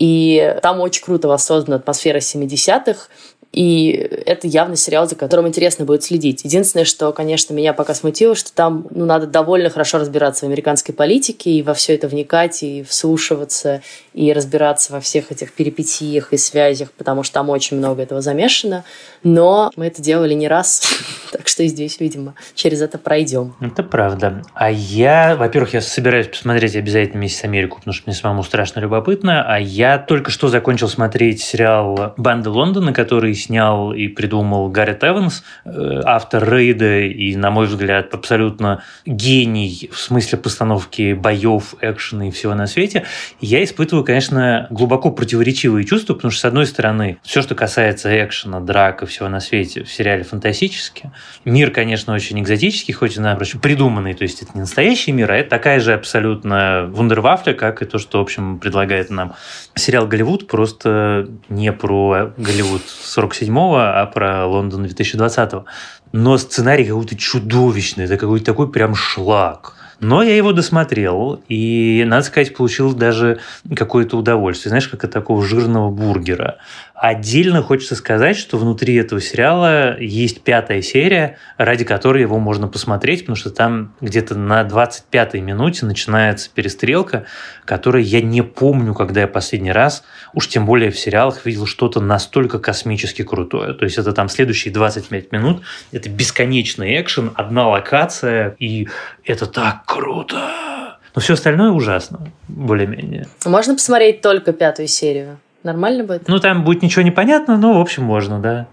И 0.00 0.56
там 0.62 0.80
очень 0.80 1.04
круто 1.04 1.28
воссоздана 1.28 1.76
атмосфера 1.76 2.18
70-х. 2.18 3.08
И 3.52 3.90
это 4.26 4.46
явно 4.46 4.76
сериал, 4.76 5.08
за 5.08 5.16
которым 5.16 5.48
интересно 5.48 5.84
будет 5.84 6.04
следить. 6.04 6.44
Единственное, 6.44 6.84
что, 6.84 7.12
конечно, 7.12 7.52
меня 7.52 7.72
пока 7.72 7.94
смутило, 7.94 8.36
что 8.36 8.52
там 8.52 8.86
ну, 8.90 9.06
надо 9.06 9.26
довольно 9.26 9.70
хорошо 9.70 9.98
разбираться 9.98 10.44
в 10.44 10.48
американской 10.48 10.94
политике 10.94 11.50
и 11.50 11.62
во 11.62 11.74
все 11.74 11.96
это 11.96 12.06
вникать, 12.06 12.62
и 12.62 12.84
вслушиваться, 12.84 13.82
и 14.14 14.32
разбираться 14.32 14.92
во 14.92 15.00
всех 15.00 15.32
этих 15.32 15.52
перипетиях 15.52 16.32
и 16.32 16.36
связях, 16.36 16.92
потому 16.92 17.24
что 17.24 17.34
там 17.34 17.48
очень 17.48 17.76
много 17.76 18.02
этого 18.02 18.20
замешано. 18.20 18.84
Но 19.24 19.72
мы 19.74 19.86
это 19.86 20.00
делали 20.00 20.34
не 20.34 20.46
раз, 20.46 20.82
так 21.32 21.48
что 21.48 21.64
и 21.64 21.66
здесь, 21.66 21.98
видимо, 21.98 22.34
через 22.54 22.80
это 22.80 22.98
пройдем. 22.98 23.56
Это 23.60 23.82
правда. 23.82 24.44
А 24.54 24.70
я, 24.70 25.34
во-первых, 25.34 25.74
я 25.74 25.80
собираюсь 25.80 26.28
посмотреть 26.28 26.76
обязательно 26.76 27.18
«Миссис 27.20 27.42
Америку», 27.42 27.78
потому 27.78 27.94
что 27.94 28.04
мне 28.06 28.14
самому 28.14 28.44
страшно 28.44 28.78
любопытно, 28.78 29.42
а 29.42 29.58
я 29.58 29.98
только 29.98 30.30
что 30.30 30.46
закончил 30.46 30.88
смотреть 30.88 31.42
сериал 31.42 32.14
«Банда 32.16 32.50
Лондона», 32.50 32.92
который 32.92 33.39
снял 33.40 33.92
и 33.92 34.08
придумал 34.08 34.68
Гаррет 34.68 35.02
Эванс, 35.04 35.42
э, 35.64 36.00
автор 36.04 36.48
Рейда 36.48 37.00
и, 37.00 37.36
на 37.36 37.50
мой 37.50 37.66
взгляд, 37.66 38.14
абсолютно 38.14 38.82
гений 39.06 39.90
в 39.92 39.98
смысле 39.98 40.38
постановки 40.38 41.12
боев, 41.12 41.74
экшена 41.80 42.28
и 42.28 42.30
всего 42.30 42.54
на 42.54 42.66
свете, 42.66 43.04
я 43.40 43.62
испытываю, 43.64 44.04
конечно, 44.04 44.66
глубоко 44.70 45.10
противоречивые 45.10 45.84
чувства, 45.84 46.14
потому 46.14 46.30
что, 46.30 46.40
с 46.42 46.44
одной 46.44 46.66
стороны, 46.66 47.18
все, 47.22 47.42
что 47.42 47.54
касается 47.54 48.10
экшена, 48.24 48.60
драк 48.60 49.02
и 49.02 49.06
всего 49.06 49.28
на 49.28 49.40
свете 49.40 49.84
в 49.84 49.90
сериале 49.90 50.24
фантастически. 50.24 51.10
Мир, 51.44 51.70
конечно, 51.70 52.14
очень 52.14 52.40
экзотический, 52.40 52.94
хоть 52.94 53.16
и 53.16 53.20
напрочь 53.20 53.56
придуманный, 53.60 54.14
то 54.14 54.22
есть 54.22 54.42
это 54.42 54.52
не 54.54 54.60
настоящий 54.60 55.12
мир, 55.12 55.30
а 55.32 55.36
это 55.36 55.50
такая 55.50 55.80
же 55.80 55.92
абсолютно 55.94 56.88
вундервафля, 56.90 57.54
как 57.54 57.82
и 57.82 57.84
то, 57.84 57.98
что, 57.98 58.18
в 58.18 58.22
общем, 58.22 58.58
предлагает 58.58 59.10
нам 59.10 59.34
сериал 59.74 60.06
«Голливуд», 60.06 60.46
просто 60.46 61.28
не 61.48 61.72
про 61.72 62.32
Голливуд 62.36 62.82
40 62.86 63.29
47-го, 63.30 63.76
а 63.76 64.06
про 64.06 64.46
Лондон 64.46 64.84
2020-го. 64.84 65.64
Но 66.12 66.38
сценарий 66.38 66.84
какой-то 66.84 67.16
чудовищный, 67.16 68.04
это 68.04 68.16
какой-то 68.16 68.44
такой 68.44 68.70
прям 68.70 68.94
шлак. 68.94 69.74
Но 70.00 70.22
я 70.22 70.34
его 70.34 70.52
досмотрел, 70.52 71.42
и, 71.48 72.04
надо 72.06 72.24
сказать, 72.24 72.56
получил 72.56 72.94
даже 72.94 73.38
какое-то 73.76 74.16
удовольствие. 74.16 74.70
Знаешь, 74.70 74.88
как 74.88 75.04
от 75.04 75.10
такого 75.10 75.44
жирного 75.44 75.90
бургера. 75.90 76.56
Отдельно 77.00 77.62
хочется 77.62 77.96
сказать, 77.96 78.36
что 78.36 78.58
внутри 78.58 78.94
этого 78.96 79.22
сериала 79.22 79.98
есть 79.98 80.42
пятая 80.42 80.82
серия, 80.82 81.38
ради 81.56 81.82
которой 81.82 82.20
его 82.20 82.38
можно 82.38 82.68
посмотреть, 82.68 83.20
потому 83.20 83.36
что 83.36 83.48
там 83.48 83.94
где-то 84.02 84.34
на 84.34 84.60
25-й 84.64 85.40
минуте 85.40 85.86
начинается 85.86 86.50
перестрелка, 86.54 87.24
которой 87.64 88.02
я 88.02 88.20
не 88.20 88.42
помню, 88.42 88.92
когда 88.92 89.22
я 89.22 89.28
последний 89.28 89.72
раз, 89.72 90.04
уж 90.34 90.48
тем 90.48 90.66
более 90.66 90.90
в 90.90 90.98
сериалах, 90.98 91.46
видел 91.46 91.64
что-то 91.64 92.02
настолько 92.02 92.58
космически 92.58 93.22
крутое. 93.22 93.72
То 93.72 93.86
есть 93.86 93.96
это 93.96 94.12
там 94.12 94.28
следующие 94.28 94.70
25 94.74 95.32
минут, 95.32 95.62
это 95.92 96.10
бесконечный 96.10 97.00
экшен, 97.00 97.32
одна 97.34 97.66
локация, 97.66 98.56
и 98.58 98.88
это 99.24 99.46
так 99.46 99.86
круто. 99.86 100.98
Но 101.14 101.22
все 101.22 101.32
остальное 101.32 101.70
ужасно, 101.70 102.30
более-менее. 102.46 103.26
Можно 103.46 103.72
посмотреть 103.72 104.20
только 104.20 104.52
пятую 104.52 104.86
серию. 104.86 105.38
Нормально 105.62 106.04
будет? 106.04 106.28
Ну, 106.28 106.38
там 106.38 106.64
будет 106.64 106.82
ничего 106.82 107.02
не 107.02 107.10
понятно, 107.10 107.56
но, 107.56 107.78
в 107.78 107.80
общем, 107.80 108.04
можно, 108.04 108.38
да. 108.38 108.66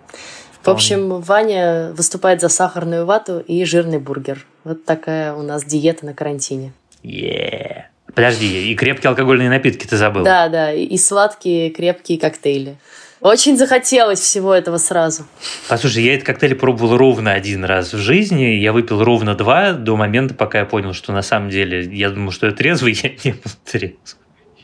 В 0.64 0.70
общем, 0.70 1.22
Ваня 1.22 1.94
выступает 1.94 2.42
за 2.42 2.50
сахарную 2.50 3.06
вату 3.06 3.40
и 3.40 3.64
жирный 3.64 4.00
бургер. 4.00 4.46
Вот 4.66 4.84
такая 4.84 5.34
у 5.34 5.42
нас 5.42 5.64
диета 5.64 6.06
на 6.06 6.14
карантине. 6.14 6.74
Yeah. 7.04 7.84
Подожди, 8.14 8.72
и 8.72 8.76
крепкие 8.76 9.10
алкогольные 9.10 9.50
напитки 9.50 9.86
ты 9.86 9.96
забыл? 9.96 10.24
Да, 10.24 10.50
да, 10.50 10.74
и 10.74 10.98
сладкие 10.98 11.70
крепкие 11.70 12.20
коктейли. 12.20 12.78
Очень 13.22 13.58
захотелось 13.58 14.20
всего 14.20 14.54
этого 14.54 14.78
сразу. 14.78 15.26
Послушай, 15.70 16.04
я 16.04 16.16
этот 16.16 16.26
коктейль 16.26 16.56
пробовал 16.56 16.98
ровно 16.98 17.34
один 17.34 17.64
раз 17.64 17.94
в 17.94 17.98
жизни. 17.98 18.44
Я 18.44 18.74
выпил 18.74 19.04
ровно 19.04 19.36
два 19.36 19.74
до 19.74 19.96
момента, 19.96 20.36
пока 20.36 20.60
я 20.60 20.66
понял, 20.66 20.94
что 20.94 21.14
на 21.14 21.22
самом 21.22 21.50
деле 21.50 21.82
я 21.84 22.10
думал, 22.10 22.32
что 22.32 22.48
я 22.48 22.52
трезвый, 22.52 22.94
я 23.04 23.10
не 23.24 23.32
был 23.32 23.52
трезвый. 23.66 23.98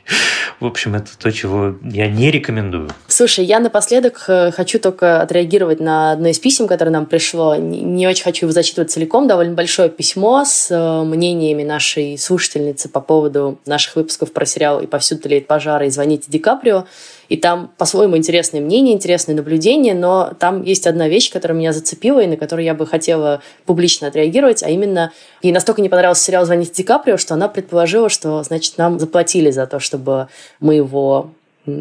В 0.60 0.66
общем, 0.66 0.96
это 0.96 1.18
то, 1.18 1.32
чего 1.32 1.76
я 1.84 2.08
не 2.08 2.32
рекомендую. 2.32 2.90
Слушай, 3.08 3.46
я 3.46 3.60
напоследок 3.60 4.26
э, 4.28 4.52
хочу 4.52 4.80
только 4.80 5.22
отреагировать 5.22 5.80
на 5.80 6.12
одно 6.12 6.30
из 6.30 6.40
писем, 6.40 6.68
которое 6.68 6.92
нам 6.92 7.06
пришло. 7.06 7.56
Не 7.56 8.08
очень 8.08 8.24
хочу 8.24 8.46
его 8.46 8.54
зачитывать 8.54 8.92
целиком. 8.92 9.28
Довольно 9.28 9.54
большое 9.54 9.90
письмо 9.90 10.44
с 10.46 10.70
э, 10.72 11.04
мнениями 11.04 11.64
нашей 11.64 12.18
слушательницы 12.18 12.90
по 12.90 13.02
поводу 13.02 13.60
наших 13.66 13.96
выпусков 13.96 14.32
про 14.32 14.46
сериал 14.46 14.82
«И 14.82 14.88
повсюду 14.88 15.24
тлеет 15.24 15.48
пожары» 15.48 15.88
и 15.88 15.90
«Звоните 15.90 16.26
Ди 16.30 16.40
Каприо». 16.40 16.86
И 17.30 17.38
там 17.38 17.72
по-своему 17.78 18.18
интересные 18.18 18.62
мнения, 18.62 18.94
интересные 18.94 19.36
наблюдения, 19.36 19.94
но 19.94 20.34
там 20.40 20.64
есть 20.64 20.88
одна 20.88 21.08
вещь, 21.08 21.32
которая 21.32 21.58
меня 21.58 21.74
зацепила 21.74 22.20
и 22.20 22.28
на 22.28 22.38
которую 22.38 22.66
я 22.66 22.74
бы 22.74 22.86
хотела 22.86 23.42
публично 23.66 24.08
отреагировать, 24.08 24.64
а 24.64 24.70
именно 24.70 25.12
ей 25.42 25.52
настолько 25.52 25.82
не 25.82 25.90
понравился 25.90 26.24
сериал 26.24 26.46
«Звоните 26.46 26.74
Ди 26.74 26.84
Каприо», 26.84 27.18
что 27.18 27.34
она 27.34 27.48
предположила, 27.48 28.10
что, 28.10 28.44
значит, 28.44 28.78
нам 28.78 29.00
заплатили 29.00 29.52
за 29.52 29.68
то, 29.68 29.80
чтобы 29.80 30.28
мы 30.60 30.76
его 30.76 31.32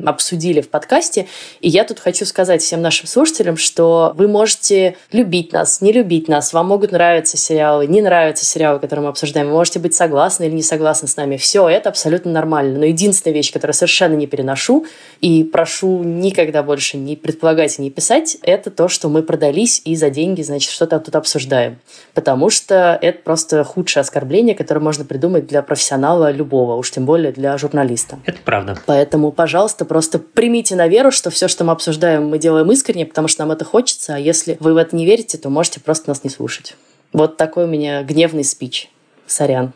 обсудили 0.05 0.61
в 0.61 0.69
подкасте. 0.69 1.27
И 1.61 1.69
я 1.69 1.85
тут 1.85 1.99
хочу 1.99 2.25
сказать 2.25 2.63
всем 2.63 2.83
нашим 2.83 3.07
слушателям, 3.07 3.57
что 3.57 4.13
вы 4.17 4.29
можете 4.29 4.97
любить 5.11 5.53
нас, 5.53 5.81
не 5.81 5.93
любить 5.93 6.29
нас, 6.29 6.53
вам 6.53 6.69
могут 6.69 6.93
нравиться 6.93 7.37
сериалы, 7.37 7.87
не 7.87 8.01
нравятся 8.01 8.45
сериалы, 8.45 8.79
которые 8.79 9.05
мы 9.05 9.11
обсуждаем, 9.11 9.49
вы 9.49 9.55
можете 9.55 9.79
быть 9.79 9.95
согласны 9.95 10.45
или 10.45 10.55
не 10.55 10.63
согласны 10.63 11.09
с 11.09 11.17
нами. 11.17 11.37
Все 11.37 11.69
это 11.69 11.89
абсолютно 11.89 12.31
нормально. 12.31 12.79
Но 12.79 12.85
единственная 12.85 13.35
вещь, 13.35 13.53
которую 13.53 13.75
совершенно 13.75 14.15
не 14.15 14.27
переношу 14.27 14.87
и 15.21 15.45
прошу 15.45 16.03
никогда 16.03 16.63
больше 16.63 16.97
не 16.97 17.17
предполагать 17.17 17.79
и 17.79 17.83
не 17.83 17.91
писать, 17.91 18.37
это 18.43 18.71
то, 18.71 18.89
что 18.89 19.09
мы 19.09 19.23
продались 19.23 19.83
и 19.85 19.97
за 19.97 20.11
деньги, 20.11 20.43
значит, 20.43 20.71
что-то 20.71 21.01
тут 21.01 21.17
обсуждаем. 21.17 21.79
Потому 22.15 22.51
что 22.51 22.99
это 23.01 23.19
просто 23.23 23.65
худшее 23.65 24.03
оскорбление, 24.03 24.55
которое 24.55 24.81
можно 24.81 25.05
придумать 25.05 25.47
для 25.47 25.63
профессионала 25.63 26.31
любого, 26.31 26.77
уж 26.77 26.91
тем 26.91 27.05
более 27.05 27.33
для 27.33 27.57
журналиста. 27.59 28.19
Это 28.25 28.39
правда. 28.45 28.79
Поэтому, 28.87 29.33
пожалуйста, 29.33 29.72
пожалуйста, 29.73 29.85
просто 29.85 30.19
примите 30.19 30.77
на 30.77 30.89
веру, 30.89 31.11
что 31.11 31.31
все, 31.31 31.49
что 31.49 31.65
мы 31.65 31.73
обсуждаем, 31.73 32.27
мы 32.27 32.39
делаем 32.39 32.71
искренне, 32.73 33.07
потому 33.07 33.29
что 33.29 33.43
нам 33.43 33.53
это 33.53 33.65
хочется, 33.65 34.15
а 34.15 34.19
если 34.19 34.57
вы 34.61 34.75
в 34.75 34.77
это 34.77 34.95
не 34.97 35.07
верите, 35.07 35.39
то 35.39 35.51
можете 35.51 35.81
просто 35.81 36.09
нас 36.09 36.25
не 36.25 36.31
слушать. 36.31 36.77
Вот 37.13 37.37
такой 37.37 37.65
у 37.65 37.69
меня 37.69 38.03
гневный 38.03 38.45
спич. 38.45 38.91
Сорян. 39.27 39.73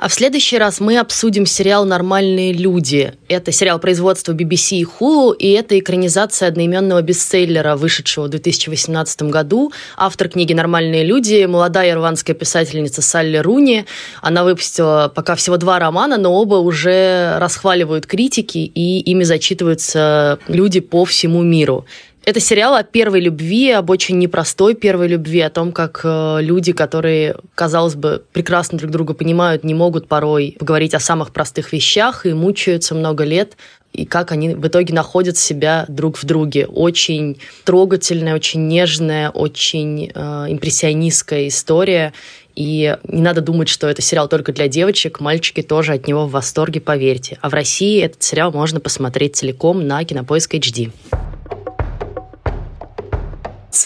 А 0.00 0.06
в 0.06 0.14
следующий 0.14 0.58
раз 0.58 0.78
мы 0.78 0.96
обсудим 0.96 1.44
сериал 1.44 1.84
«Нормальные 1.84 2.52
люди». 2.52 3.14
Это 3.26 3.50
сериал 3.50 3.80
производства 3.80 4.32
BBC 4.32 4.76
и 4.76 4.84
Hulu, 4.84 5.34
и 5.36 5.50
это 5.50 5.76
экранизация 5.76 6.46
одноименного 6.46 7.02
бестселлера, 7.02 7.74
вышедшего 7.74 8.26
в 8.26 8.28
2018 8.28 9.22
году. 9.22 9.72
Автор 9.96 10.28
книги 10.28 10.52
«Нормальные 10.52 11.02
люди»– 11.02 11.44
молодая 11.48 11.90
ирландская 11.90 12.36
писательница 12.36 13.02
Салли 13.02 13.38
Руни. 13.38 13.86
Она 14.22 14.44
выпустила 14.44 15.10
пока 15.12 15.34
всего 15.34 15.56
два 15.56 15.80
романа, 15.80 16.16
но 16.16 16.32
оба 16.32 16.54
уже 16.54 17.36
расхваливают 17.40 18.06
критики, 18.06 18.58
и 18.58 19.00
ими 19.00 19.24
зачитываются 19.24 20.38
люди 20.46 20.78
по 20.78 21.04
всему 21.06 21.42
миру. 21.42 21.86
Это 22.28 22.40
сериал 22.40 22.74
о 22.74 22.82
первой 22.82 23.20
любви, 23.20 23.70
об 23.70 23.88
очень 23.88 24.18
непростой 24.18 24.74
первой 24.74 25.08
любви, 25.08 25.40
о 25.40 25.48
том, 25.48 25.72
как 25.72 26.02
э, 26.04 26.40
люди, 26.42 26.74
которые, 26.74 27.36
казалось 27.54 27.94
бы, 27.94 28.22
прекрасно 28.34 28.76
друг 28.76 28.90
друга 28.90 29.14
понимают, 29.14 29.64
не 29.64 29.72
могут 29.72 30.08
порой 30.08 30.54
поговорить 30.58 30.92
о 30.92 31.00
самых 31.00 31.32
простых 31.32 31.72
вещах 31.72 32.26
и 32.26 32.34
мучаются 32.34 32.94
много 32.94 33.24
лет, 33.24 33.56
и 33.94 34.04
как 34.04 34.30
они 34.30 34.50
в 34.50 34.66
итоге 34.66 34.92
находят 34.92 35.38
себя 35.38 35.86
друг 35.88 36.18
в 36.18 36.26
друге. 36.26 36.66
Очень 36.66 37.38
трогательная, 37.64 38.34
очень 38.34 38.68
нежная, 38.68 39.30
очень 39.30 40.10
э, 40.14 40.18
импрессионистская 40.50 41.48
история. 41.48 42.12
И 42.54 42.94
не 43.04 43.22
надо 43.22 43.40
думать, 43.40 43.70
что 43.70 43.88
это 43.88 44.02
сериал 44.02 44.28
только 44.28 44.52
для 44.52 44.68
девочек. 44.68 45.20
Мальчики 45.20 45.62
тоже 45.62 45.94
от 45.94 46.06
него 46.06 46.26
в 46.26 46.32
восторге, 46.32 46.82
поверьте. 46.82 47.38
А 47.40 47.48
в 47.48 47.54
России 47.54 48.02
этот 48.02 48.22
сериал 48.22 48.52
можно 48.52 48.80
посмотреть 48.80 49.36
целиком 49.36 49.86
на 49.86 50.04
Кинопоиск 50.04 50.56
HD. 50.56 50.92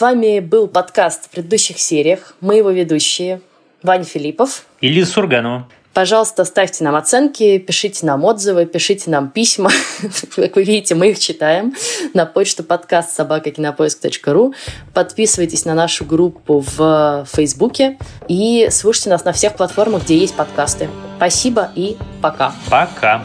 С 0.03 0.05
вами 0.05 0.41
был 0.41 0.67
подкаст 0.67 1.27
в 1.27 1.29
предыдущих 1.29 1.79
сериях. 1.79 2.35
Мы 2.41 2.57
его 2.57 2.71
ведущие. 2.71 3.41
Ваня 3.85 4.03
Филиппов. 4.03 4.67
И 4.81 4.89
Лиза 4.89 5.13
Сурганова. 5.13 5.69
Пожалуйста, 5.95 6.45
ставьте 6.45 6.83
нам 6.83 6.97
оценки, 6.97 7.59
пишите 7.59 8.05
нам 8.05 8.25
отзывы, 8.25 8.67
пишите 8.67 9.11
нам 9.11 9.31
письма. 9.31 9.71
Как 10.35 10.57
вы 10.57 10.65
видите, 10.65 10.97
мы 10.97 11.11
их 11.11 11.21
читаем 11.21 11.73
на 12.15 12.27
почту 12.27 12.65
подкаст 12.65 13.15
собакакинопоиск.ру. 13.15 14.55
Подписывайтесь 14.93 15.65
на 15.67 15.75
нашу 15.75 16.05
группу 16.05 16.65
в 16.67 17.25
Фейсбуке 17.33 17.97
и 18.27 18.71
слушайте 18.73 19.11
нас 19.11 19.25
на 19.25 19.33
всех 19.33 19.55
платформах, 19.55 20.03
где 20.03 20.19
есть 20.19 20.35
подкасты. 20.35 20.91
Спасибо 21.19 21.71
и 21.77 21.97
пока. 22.21 22.53
Пока. 22.69 23.25